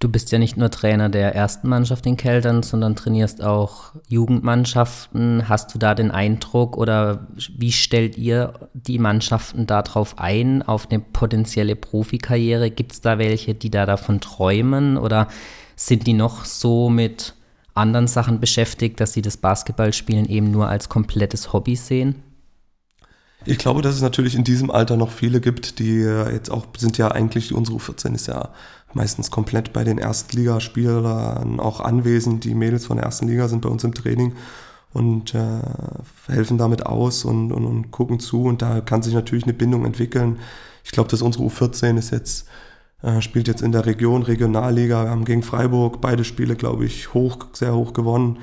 Du 0.00 0.08
bist 0.08 0.30
ja 0.30 0.38
nicht 0.38 0.56
nur 0.56 0.70
Trainer 0.70 1.08
der 1.08 1.34
ersten 1.34 1.68
Mannschaft 1.68 2.06
in 2.06 2.16
Keltern, 2.16 2.62
sondern 2.62 2.94
trainierst 2.94 3.42
auch 3.42 3.94
Jugendmannschaften. 4.06 5.48
Hast 5.48 5.74
du 5.74 5.78
da 5.78 5.96
den 5.96 6.12
Eindruck 6.12 6.76
oder 6.76 7.26
wie 7.56 7.72
stellt 7.72 8.16
ihr 8.16 8.52
die 8.74 9.00
Mannschaften 9.00 9.66
darauf 9.66 10.16
ein, 10.18 10.62
auf 10.62 10.88
eine 10.88 11.00
potenzielle 11.00 11.74
Profikarriere? 11.74 12.70
Gibt 12.70 12.92
es 12.92 13.00
da 13.00 13.18
welche, 13.18 13.54
die 13.54 13.70
da 13.70 13.86
davon 13.86 14.20
träumen 14.20 14.98
oder 14.98 15.26
sind 15.74 16.06
die 16.06 16.12
noch 16.12 16.44
so 16.44 16.88
mit 16.90 17.34
anderen 17.74 18.06
Sachen 18.06 18.38
beschäftigt, 18.38 19.00
dass 19.00 19.14
sie 19.14 19.22
das 19.22 19.36
Basketballspielen 19.36 20.28
eben 20.28 20.52
nur 20.52 20.68
als 20.68 20.88
komplettes 20.88 21.52
Hobby 21.52 21.74
sehen? 21.74 22.22
Ich 23.48 23.56
glaube, 23.56 23.80
dass 23.80 23.94
es 23.94 24.02
natürlich 24.02 24.34
in 24.34 24.44
diesem 24.44 24.70
Alter 24.70 24.98
noch 24.98 25.10
viele 25.10 25.40
gibt, 25.40 25.78
die 25.78 26.00
jetzt 26.00 26.50
auch 26.50 26.66
sind 26.76 26.98
ja 26.98 27.08
eigentlich, 27.08 27.54
unsere 27.54 27.78
U14 27.78 28.14
ist 28.14 28.26
ja 28.26 28.50
meistens 28.92 29.30
komplett 29.30 29.72
bei 29.72 29.84
den 29.84 29.96
Erstligaspielern 29.96 31.58
auch 31.58 31.80
anwesend. 31.80 32.44
Die 32.44 32.54
Mädels 32.54 32.84
von 32.84 32.98
der 32.98 33.06
ersten 33.06 33.26
Liga 33.26 33.48
sind 33.48 33.62
bei 33.62 33.70
uns 33.70 33.84
im 33.84 33.94
Training 33.94 34.34
und 34.92 35.34
äh, 35.34 35.60
helfen 36.26 36.58
damit 36.58 36.84
aus 36.84 37.24
und, 37.24 37.50
und, 37.50 37.64
und, 37.64 37.90
gucken 37.90 38.20
zu. 38.20 38.42
Und 38.42 38.60
da 38.60 38.82
kann 38.82 39.02
sich 39.02 39.14
natürlich 39.14 39.44
eine 39.44 39.54
Bindung 39.54 39.86
entwickeln. 39.86 40.38
Ich 40.84 40.90
glaube, 40.90 41.08
dass 41.08 41.22
unsere 41.22 41.44
U14 41.44 41.96
ist 41.96 42.10
jetzt, 42.10 42.48
äh, 43.02 43.22
spielt 43.22 43.48
jetzt 43.48 43.62
in 43.62 43.72
der 43.72 43.86
Region, 43.86 44.24
Regionalliga. 44.24 45.04
Wir 45.04 45.10
haben 45.10 45.24
gegen 45.24 45.42
Freiburg 45.42 46.02
beide 46.02 46.24
Spiele, 46.24 46.54
glaube 46.54 46.84
ich, 46.84 47.14
hoch, 47.14 47.38
sehr 47.54 47.74
hoch 47.74 47.94
gewonnen. 47.94 48.40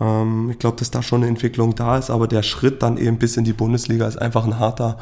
Ähm, 0.00 0.50
ich 0.50 0.58
glaube, 0.58 0.78
dass 0.78 0.90
da 0.90 1.02
schon 1.02 1.22
eine 1.22 1.28
Entwicklung 1.28 1.74
da 1.74 1.98
ist, 1.98 2.10
aber 2.10 2.28
der 2.28 2.42
Schritt 2.42 2.82
dann 2.82 2.98
eben 2.98 3.18
bis 3.18 3.36
in 3.36 3.44
die 3.44 3.52
Bundesliga 3.52 4.06
ist 4.06 4.20
einfach 4.20 4.44
ein 4.44 4.58
harter 4.58 4.98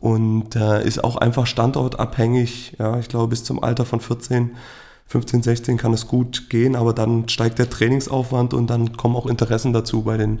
und 0.00 0.56
äh, 0.56 0.84
ist 0.84 1.02
auch 1.04 1.16
einfach 1.16 1.46
standortabhängig. 1.46 2.76
Ja, 2.78 2.98
ich 2.98 3.08
glaube, 3.08 3.28
bis 3.28 3.44
zum 3.44 3.62
Alter 3.62 3.84
von 3.84 4.00
14, 4.00 4.52
15, 5.06 5.42
16 5.42 5.76
kann 5.76 5.92
es 5.92 6.08
gut 6.08 6.48
gehen, 6.50 6.74
aber 6.74 6.92
dann 6.92 7.28
steigt 7.28 7.58
der 7.58 7.70
Trainingsaufwand 7.70 8.54
und 8.54 8.68
dann 8.68 8.96
kommen 8.96 9.14
auch 9.14 9.26
Interessen 9.26 9.72
dazu 9.72 10.02
bei 10.02 10.16
den, 10.16 10.40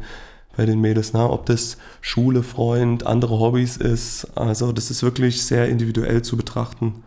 bei 0.56 0.66
den 0.66 0.80
Mädels. 0.80 1.12
Ne? 1.12 1.28
Ob 1.28 1.46
das 1.46 1.76
Schule, 2.00 2.42
Freund, 2.42 3.06
andere 3.06 3.38
Hobbys 3.38 3.76
ist. 3.76 4.26
Also 4.36 4.72
das 4.72 4.90
ist 4.90 5.02
wirklich 5.02 5.44
sehr 5.44 5.68
individuell 5.68 6.22
zu 6.22 6.36
betrachten. 6.36 7.04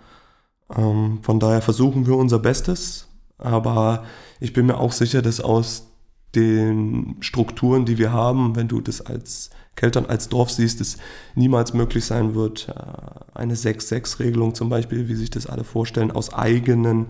Ähm, 0.76 1.20
von 1.24 1.40
daher 1.40 1.62
versuchen 1.62 2.08
wir 2.08 2.16
unser 2.16 2.40
Bestes, 2.40 3.08
aber 3.38 4.06
ich 4.40 4.54
bin 4.54 4.68
mir 4.68 4.78
auch 4.78 4.92
sicher, 4.92 5.22
dass 5.22 5.42
aus 5.42 5.88
den 6.36 7.18
Strukturen, 7.20 7.86
die 7.86 7.98
wir 7.98 8.12
haben, 8.12 8.56
wenn 8.56 8.68
du 8.68 8.82
das 8.82 9.02
als 9.02 9.50
Keltern 9.76 10.06
als 10.06 10.30
Dorf 10.30 10.52
siehst, 10.52 10.80
es 10.80 10.98
niemals 11.36 11.74
möglich 11.74 12.06
sein 12.06 12.34
wird, 12.34 12.70
äh, 12.70 13.38
eine 13.38 13.56
6-6-Regelung 13.56 14.56
zum 14.56 14.70
Beispiel, 14.70 15.08
wie 15.08 15.16
sich 15.16 15.30
das 15.30 15.48
alle 15.48 15.64
vorstellen, 15.64 16.12
aus 16.12 16.34
eigenen 16.34 17.08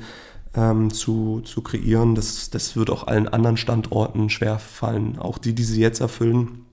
ähm, 0.56 0.92
zu, 0.92 1.42
zu 1.42 1.62
kreieren. 1.62 2.16
Das, 2.16 2.50
das 2.50 2.76
wird 2.76 2.90
auch 2.90 3.08
allen 3.08 3.28
anderen 3.28 3.58
Standorten 3.58 4.30
schwer 4.30 4.60
fallen. 4.60 5.20
Auch 5.20 5.38
die, 5.38 5.54
die 5.54 5.64
sie 5.64 5.82
jetzt 5.82 6.02
erfüllen, 6.02 6.66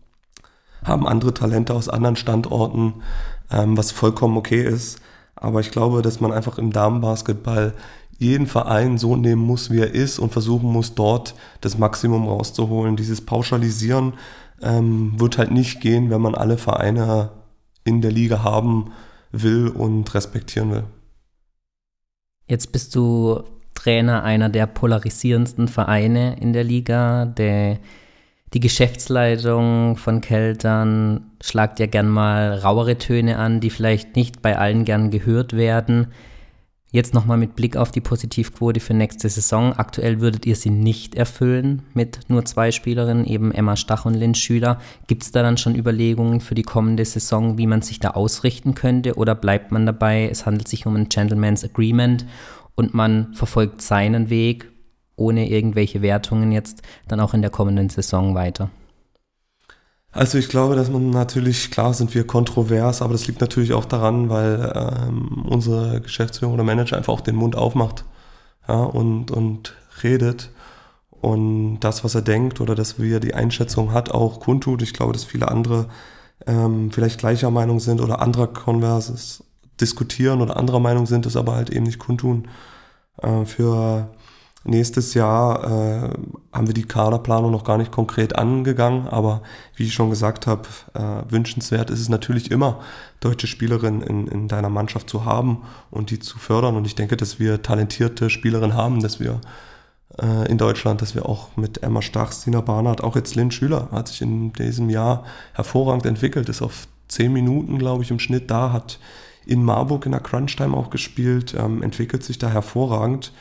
haben 0.84 1.06
andere 1.06 1.34
Talente 1.34 1.74
aus 1.74 1.88
anderen 1.88 2.16
Standorten, 2.16 2.94
ähm, 3.50 3.76
was 3.76 3.92
vollkommen 3.92 4.36
okay 4.36 4.62
ist. 4.62 4.98
Aber 5.36 5.60
ich 5.60 5.70
glaube, 5.70 6.02
dass 6.02 6.20
man 6.20 6.32
einfach 6.32 6.58
im 6.58 6.72
Damenbasketball 6.72 7.74
jeden 8.22 8.46
Verein 8.46 8.96
so 8.96 9.16
nehmen 9.16 9.42
muss, 9.42 9.70
wie 9.70 9.80
er 9.80 9.94
ist 9.94 10.18
und 10.18 10.32
versuchen 10.32 10.70
muss, 10.72 10.94
dort 10.94 11.34
das 11.60 11.76
Maximum 11.76 12.26
rauszuholen. 12.26 12.96
Dieses 12.96 13.20
Pauschalisieren 13.20 14.14
ähm, 14.62 15.12
wird 15.18 15.38
halt 15.38 15.50
nicht 15.50 15.80
gehen, 15.80 16.10
wenn 16.10 16.20
man 16.20 16.34
alle 16.34 16.56
Vereine 16.56 17.30
in 17.84 18.00
der 18.00 18.12
Liga 18.12 18.42
haben 18.42 18.92
will 19.32 19.68
und 19.68 20.14
respektieren 20.14 20.70
will. 20.70 20.84
Jetzt 22.46 22.72
bist 22.72 22.94
du 22.94 23.42
Trainer 23.74 24.22
einer 24.22 24.48
der 24.48 24.66
polarisierendsten 24.66 25.68
Vereine 25.68 26.36
in 26.40 26.52
der 26.52 26.64
Liga. 26.64 27.26
Der, 27.26 27.78
die 28.52 28.60
Geschäftsleitung 28.60 29.96
von 29.96 30.20
Keltern 30.20 31.32
schlagt 31.42 31.80
ja 31.80 31.86
gern 31.86 32.08
mal 32.08 32.54
rauere 32.58 32.98
Töne 32.98 33.38
an, 33.38 33.60
die 33.60 33.70
vielleicht 33.70 34.14
nicht 34.14 34.42
bei 34.42 34.58
allen 34.58 34.84
gern 34.84 35.10
gehört 35.10 35.54
werden. 35.56 36.08
Jetzt 36.92 37.14
nochmal 37.14 37.38
mit 37.38 37.56
Blick 37.56 37.78
auf 37.78 37.90
die 37.90 38.02
Positivquote 38.02 38.78
für 38.78 38.92
nächste 38.92 39.26
Saison. 39.30 39.72
Aktuell 39.72 40.20
würdet 40.20 40.44
ihr 40.44 40.54
sie 40.54 40.68
nicht 40.68 41.14
erfüllen 41.14 41.80
mit 41.94 42.20
nur 42.28 42.44
zwei 42.44 42.70
Spielerinnen, 42.70 43.24
eben 43.24 43.50
Emma 43.50 43.76
Stach 43.76 44.04
und 44.04 44.12
Lynn 44.12 44.34
Schüler. 44.34 44.78
Gibt 45.06 45.22
es 45.22 45.32
da 45.32 45.42
dann 45.42 45.56
schon 45.56 45.74
Überlegungen 45.74 46.40
für 46.40 46.54
die 46.54 46.62
kommende 46.62 47.06
Saison, 47.06 47.56
wie 47.56 47.66
man 47.66 47.80
sich 47.80 47.98
da 47.98 48.10
ausrichten 48.10 48.74
könnte? 48.74 49.14
Oder 49.14 49.34
bleibt 49.34 49.72
man 49.72 49.86
dabei, 49.86 50.28
es 50.30 50.44
handelt 50.44 50.68
sich 50.68 50.84
um 50.84 50.94
ein 50.94 51.08
Gentleman's 51.08 51.64
Agreement 51.64 52.26
und 52.74 52.92
man 52.92 53.32
verfolgt 53.32 53.80
seinen 53.80 54.28
Weg 54.28 54.70
ohne 55.16 55.48
irgendwelche 55.48 56.02
Wertungen 56.02 56.52
jetzt 56.52 56.82
dann 57.08 57.20
auch 57.20 57.32
in 57.32 57.40
der 57.40 57.50
kommenden 57.50 57.88
Saison 57.88 58.34
weiter? 58.34 58.68
Also 60.12 60.36
ich 60.36 60.48
glaube, 60.50 60.76
dass 60.76 60.90
man 60.90 61.08
natürlich, 61.08 61.70
klar 61.70 61.94
sind 61.94 62.14
wir 62.14 62.26
kontrovers, 62.26 63.00
aber 63.00 63.12
das 63.12 63.26
liegt 63.26 63.40
natürlich 63.40 63.72
auch 63.72 63.86
daran, 63.86 64.28
weil 64.28 64.72
ähm, 64.76 65.46
unsere 65.48 66.02
Geschäftsführung 66.02 66.54
oder 66.54 66.64
Manager 66.64 66.98
einfach 66.98 67.14
auch 67.14 67.22
den 67.22 67.34
Mund 67.36 67.56
aufmacht 67.56 68.04
ja, 68.68 68.74
und, 68.74 69.30
und 69.30 69.74
redet 70.02 70.50
und 71.22 71.80
das, 71.80 72.04
was 72.04 72.14
er 72.14 72.22
denkt 72.22 72.60
oder 72.60 72.74
das, 72.74 73.00
wie 73.00 73.12
er 73.12 73.20
die 73.20 73.34
Einschätzung 73.34 73.92
hat, 73.92 74.10
auch 74.10 74.40
kundtut. 74.40 74.82
Ich 74.82 74.92
glaube, 74.92 75.14
dass 75.14 75.24
viele 75.24 75.48
andere 75.48 75.86
ähm, 76.46 76.90
vielleicht 76.92 77.18
gleicher 77.18 77.50
Meinung 77.50 77.80
sind 77.80 78.00
oder 78.00 78.20
anderer 78.20 78.48
Konverses 78.48 79.44
diskutieren 79.80 80.42
oder 80.42 80.56
anderer 80.56 80.80
Meinung 80.80 81.06
sind, 81.06 81.24
das 81.24 81.36
aber 81.36 81.54
halt 81.54 81.70
eben 81.70 81.86
nicht 81.86 81.98
kundtun. 81.98 82.48
Äh, 83.22 83.44
für 83.46 84.10
Nächstes 84.64 85.14
Jahr 85.14 85.64
äh, 85.64 86.10
haben 86.52 86.66
wir 86.68 86.74
die 86.74 86.84
Kaderplanung 86.84 87.50
noch 87.50 87.64
gar 87.64 87.78
nicht 87.78 87.90
konkret 87.90 88.36
angegangen, 88.36 89.08
aber 89.08 89.42
wie 89.74 89.84
ich 89.84 89.94
schon 89.94 90.10
gesagt 90.10 90.46
habe, 90.46 90.68
äh, 90.94 91.32
wünschenswert 91.32 91.90
ist 91.90 92.00
es 92.00 92.08
natürlich 92.08 92.50
immer, 92.50 92.80
deutsche 93.18 93.48
Spielerinnen 93.48 94.02
in, 94.02 94.26
in 94.28 94.48
deiner 94.48 94.68
Mannschaft 94.68 95.10
zu 95.10 95.24
haben 95.24 95.62
und 95.90 96.10
die 96.10 96.20
zu 96.20 96.38
fördern. 96.38 96.76
Und 96.76 96.86
ich 96.86 96.94
denke, 96.94 97.16
dass 97.16 97.40
wir 97.40 97.62
talentierte 97.62 98.30
Spielerinnen 98.30 98.76
haben, 98.76 99.00
dass 99.00 99.18
wir 99.18 99.40
äh, 100.20 100.48
in 100.48 100.58
Deutschland, 100.58 101.02
dass 101.02 101.16
wir 101.16 101.26
auch 101.26 101.56
mit 101.56 101.82
Emma 101.82 102.00
Stach, 102.00 102.30
Sina 102.30 102.60
Barnard, 102.60 103.02
auch 103.02 103.16
jetzt 103.16 103.34
Lynn 103.34 103.50
Schüler 103.50 103.88
hat 103.90 104.08
sich 104.08 104.22
in 104.22 104.52
diesem 104.52 104.90
Jahr 104.90 105.24
hervorragend 105.54 106.06
entwickelt, 106.06 106.48
ist 106.48 106.62
auf 106.62 106.86
zehn 107.08 107.32
Minuten, 107.32 107.78
glaube 107.78 108.02
ich, 108.04 108.10
im 108.10 108.18
Schnitt 108.18 108.50
da, 108.50 108.72
hat 108.72 109.00
in 109.44 109.64
Marburg 109.64 110.06
in 110.06 110.12
der 110.12 110.20
Crunch-Time 110.20 110.76
auch 110.76 110.90
gespielt, 110.90 111.54
ähm, 111.58 111.82
entwickelt 111.82 112.22
sich 112.22 112.38
da 112.38 112.48
hervorragend. 112.48 113.32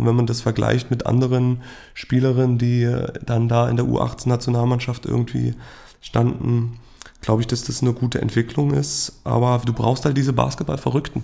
Und 0.00 0.06
wenn 0.06 0.16
man 0.16 0.24
das 0.24 0.40
vergleicht 0.40 0.90
mit 0.90 1.04
anderen 1.04 1.60
Spielerinnen, 1.92 2.56
die 2.56 2.90
dann 3.26 3.48
da 3.48 3.68
in 3.68 3.76
der 3.76 3.84
U18-Nationalmannschaft 3.84 5.04
irgendwie 5.04 5.54
standen, 6.00 6.78
glaube 7.20 7.42
ich, 7.42 7.46
dass 7.46 7.64
das 7.64 7.82
eine 7.82 7.92
gute 7.92 8.18
Entwicklung 8.18 8.72
ist. 8.72 9.20
Aber 9.24 9.60
du 9.62 9.74
brauchst 9.74 10.06
halt 10.06 10.16
diese 10.16 10.32
Basketball-Verrückten. 10.32 11.22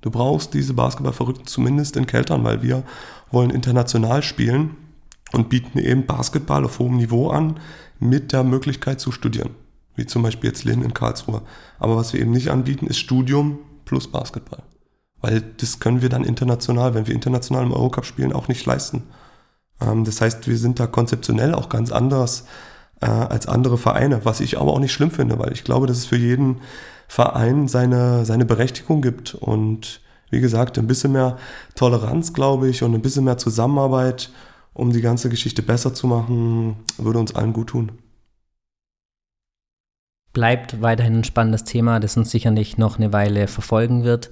Du 0.00 0.12
brauchst 0.12 0.54
diese 0.54 0.74
Basketball-Verrückten 0.74 1.48
zumindest 1.48 1.96
in 1.96 2.06
Keltern, 2.06 2.44
weil 2.44 2.62
wir 2.62 2.84
wollen 3.32 3.50
international 3.50 4.22
spielen 4.22 4.76
und 5.32 5.48
bieten 5.48 5.80
eben 5.80 6.06
Basketball 6.06 6.64
auf 6.64 6.78
hohem 6.78 6.98
Niveau 6.98 7.30
an 7.30 7.58
mit 7.98 8.32
der 8.32 8.44
Möglichkeit 8.44 9.00
zu 9.00 9.10
studieren. 9.10 9.50
Wie 9.96 10.06
zum 10.06 10.22
Beispiel 10.22 10.50
jetzt 10.50 10.62
Lynn 10.62 10.82
in 10.82 10.94
Karlsruhe. 10.94 11.42
Aber 11.80 11.96
was 11.96 12.12
wir 12.12 12.20
eben 12.20 12.30
nicht 12.30 12.50
anbieten, 12.50 12.86
ist 12.86 12.98
Studium 12.98 13.58
plus 13.84 14.06
Basketball 14.06 14.62
weil 15.24 15.40
das 15.56 15.80
können 15.80 16.02
wir 16.02 16.10
dann 16.10 16.22
international, 16.22 16.92
wenn 16.92 17.06
wir 17.06 17.14
international 17.14 17.62
im 17.62 17.72
Eurocup 17.72 18.04
spielen, 18.04 18.34
auch 18.34 18.46
nicht 18.46 18.66
leisten. 18.66 19.04
Ähm, 19.80 20.04
das 20.04 20.20
heißt, 20.20 20.46
wir 20.46 20.58
sind 20.58 20.78
da 20.78 20.86
konzeptionell 20.86 21.54
auch 21.54 21.70
ganz 21.70 21.90
anders 21.90 22.44
äh, 23.00 23.06
als 23.06 23.48
andere 23.48 23.78
Vereine, 23.78 24.26
was 24.26 24.40
ich 24.40 24.60
aber 24.60 24.74
auch 24.74 24.80
nicht 24.80 24.92
schlimm 24.92 25.10
finde, 25.10 25.38
weil 25.38 25.52
ich 25.54 25.64
glaube, 25.64 25.86
dass 25.86 25.96
es 25.96 26.04
für 26.04 26.18
jeden 26.18 26.60
Verein 27.08 27.68
seine, 27.68 28.26
seine 28.26 28.44
Berechtigung 28.44 29.00
gibt 29.00 29.34
und 29.34 30.02
wie 30.28 30.40
gesagt, 30.40 30.76
ein 30.78 30.86
bisschen 30.86 31.12
mehr 31.12 31.38
Toleranz, 31.74 32.34
glaube 32.34 32.68
ich, 32.68 32.82
und 32.82 32.94
ein 32.94 33.00
bisschen 33.00 33.24
mehr 33.24 33.38
Zusammenarbeit, 33.38 34.30
um 34.74 34.92
die 34.92 35.00
ganze 35.00 35.30
Geschichte 35.30 35.62
besser 35.62 35.94
zu 35.94 36.06
machen, 36.06 36.76
würde 36.98 37.18
uns 37.18 37.34
allen 37.34 37.54
gut 37.54 37.68
tun. 37.68 37.92
Bleibt 40.34 40.82
weiterhin 40.82 41.20
ein 41.20 41.24
spannendes 41.24 41.64
Thema, 41.64 41.98
das 41.98 42.18
uns 42.18 42.30
sicherlich 42.30 42.76
noch 42.76 42.98
eine 42.98 43.10
Weile 43.14 43.46
verfolgen 43.46 44.04
wird. 44.04 44.30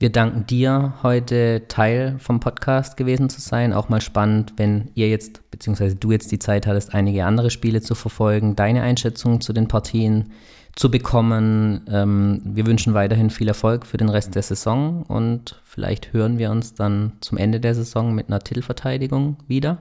Wir 0.00 0.10
danken 0.10 0.46
dir, 0.46 0.94
heute 1.02 1.68
Teil 1.68 2.16
vom 2.20 2.40
Podcast 2.40 2.96
gewesen 2.96 3.28
zu 3.28 3.38
sein. 3.38 3.74
Auch 3.74 3.90
mal 3.90 4.00
spannend, 4.00 4.54
wenn 4.56 4.90
ihr 4.94 5.10
jetzt, 5.10 5.50
beziehungsweise 5.50 5.94
du 5.94 6.10
jetzt 6.10 6.32
die 6.32 6.38
Zeit 6.38 6.66
hattest, 6.66 6.94
einige 6.94 7.26
andere 7.26 7.50
Spiele 7.50 7.82
zu 7.82 7.94
verfolgen, 7.94 8.56
deine 8.56 8.80
Einschätzung 8.80 9.42
zu 9.42 9.52
den 9.52 9.68
Partien 9.68 10.30
zu 10.74 10.90
bekommen. 10.90 11.82
Ähm, 11.90 12.40
wir 12.46 12.64
wünschen 12.64 12.94
weiterhin 12.94 13.28
viel 13.28 13.48
Erfolg 13.48 13.84
für 13.84 13.98
den 13.98 14.08
Rest 14.08 14.34
der 14.34 14.42
Saison 14.42 15.02
und 15.02 15.60
vielleicht 15.64 16.14
hören 16.14 16.38
wir 16.38 16.50
uns 16.50 16.72
dann 16.72 17.12
zum 17.20 17.36
Ende 17.36 17.60
der 17.60 17.74
Saison 17.74 18.14
mit 18.14 18.28
einer 18.28 18.40
Titelverteidigung 18.40 19.36
wieder. 19.48 19.76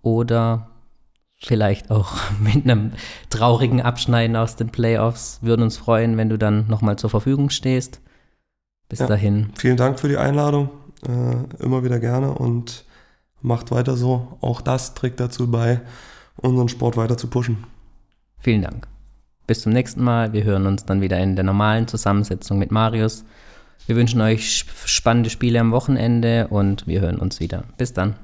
Oder 0.00 0.68
vielleicht 1.40 1.90
auch 1.90 2.14
mit 2.38 2.70
einem 2.70 2.92
traurigen 3.30 3.82
Abschneiden 3.82 4.36
aus 4.36 4.54
den 4.54 4.68
Playoffs. 4.68 5.40
Würden 5.42 5.62
uns 5.62 5.76
freuen, 5.76 6.16
wenn 6.16 6.28
du 6.28 6.38
dann 6.38 6.68
nochmal 6.68 6.98
zur 6.98 7.10
Verfügung 7.10 7.50
stehst. 7.50 8.00
Bis 8.92 8.98
ja, 8.98 9.06
dahin. 9.06 9.48
Vielen 9.56 9.78
Dank 9.78 9.98
für 9.98 10.08
die 10.08 10.18
Einladung. 10.18 10.68
Äh, 11.08 11.64
immer 11.64 11.82
wieder 11.82 11.98
gerne 11.98 12.30
und 12.30 12.84
macht 13.40 13.70
weiter 13.70 13.96
so. 13.96 14.36
Auch 14.42 14.60
das 14.60 14.92
trägt 14.92 15.18
dazu 15.18 15.50
bei, 15.50 15.80
unseren 16.36 16.68
Sport 16.68 16.98
weiter 16.98 17.16
zu 17.16 17.28
pushen. 17.28 17.64
Vielen 18.38 18.60
Dank. 18.60 18.86
Bis 19.46 19.62
zum 19.62 19.72
nächsten 19.72 20.04
Mal. 20.04 20.34
Wir 20.34 20.44
hören 20.44 20.66
uns 20.66 20.84
dann 20.84 21.00
wieder 21.00 21.18
in 21.20 21.36
der 21.36 21.44
normalen 21.46 21.88
Zusammensetzung 21.88 22.58
mit 22.58 22.70
Marius. 22.70 23.24
Wir 23.86 23.96
wünschen 23.96 24.20
euch 24.20 24.66
spannende 24.84 25.30
Spiele 25.30 25.58
am 25.58 25.72
Wochenende 25.72 26.48
und 26.48 26.86
wir 26.86 27.00
hören 27.00 27.16
uns 27.16 27.40
wieder. 27.40 27.64
Bis 27.78 27.94
dann. 27.94 28.16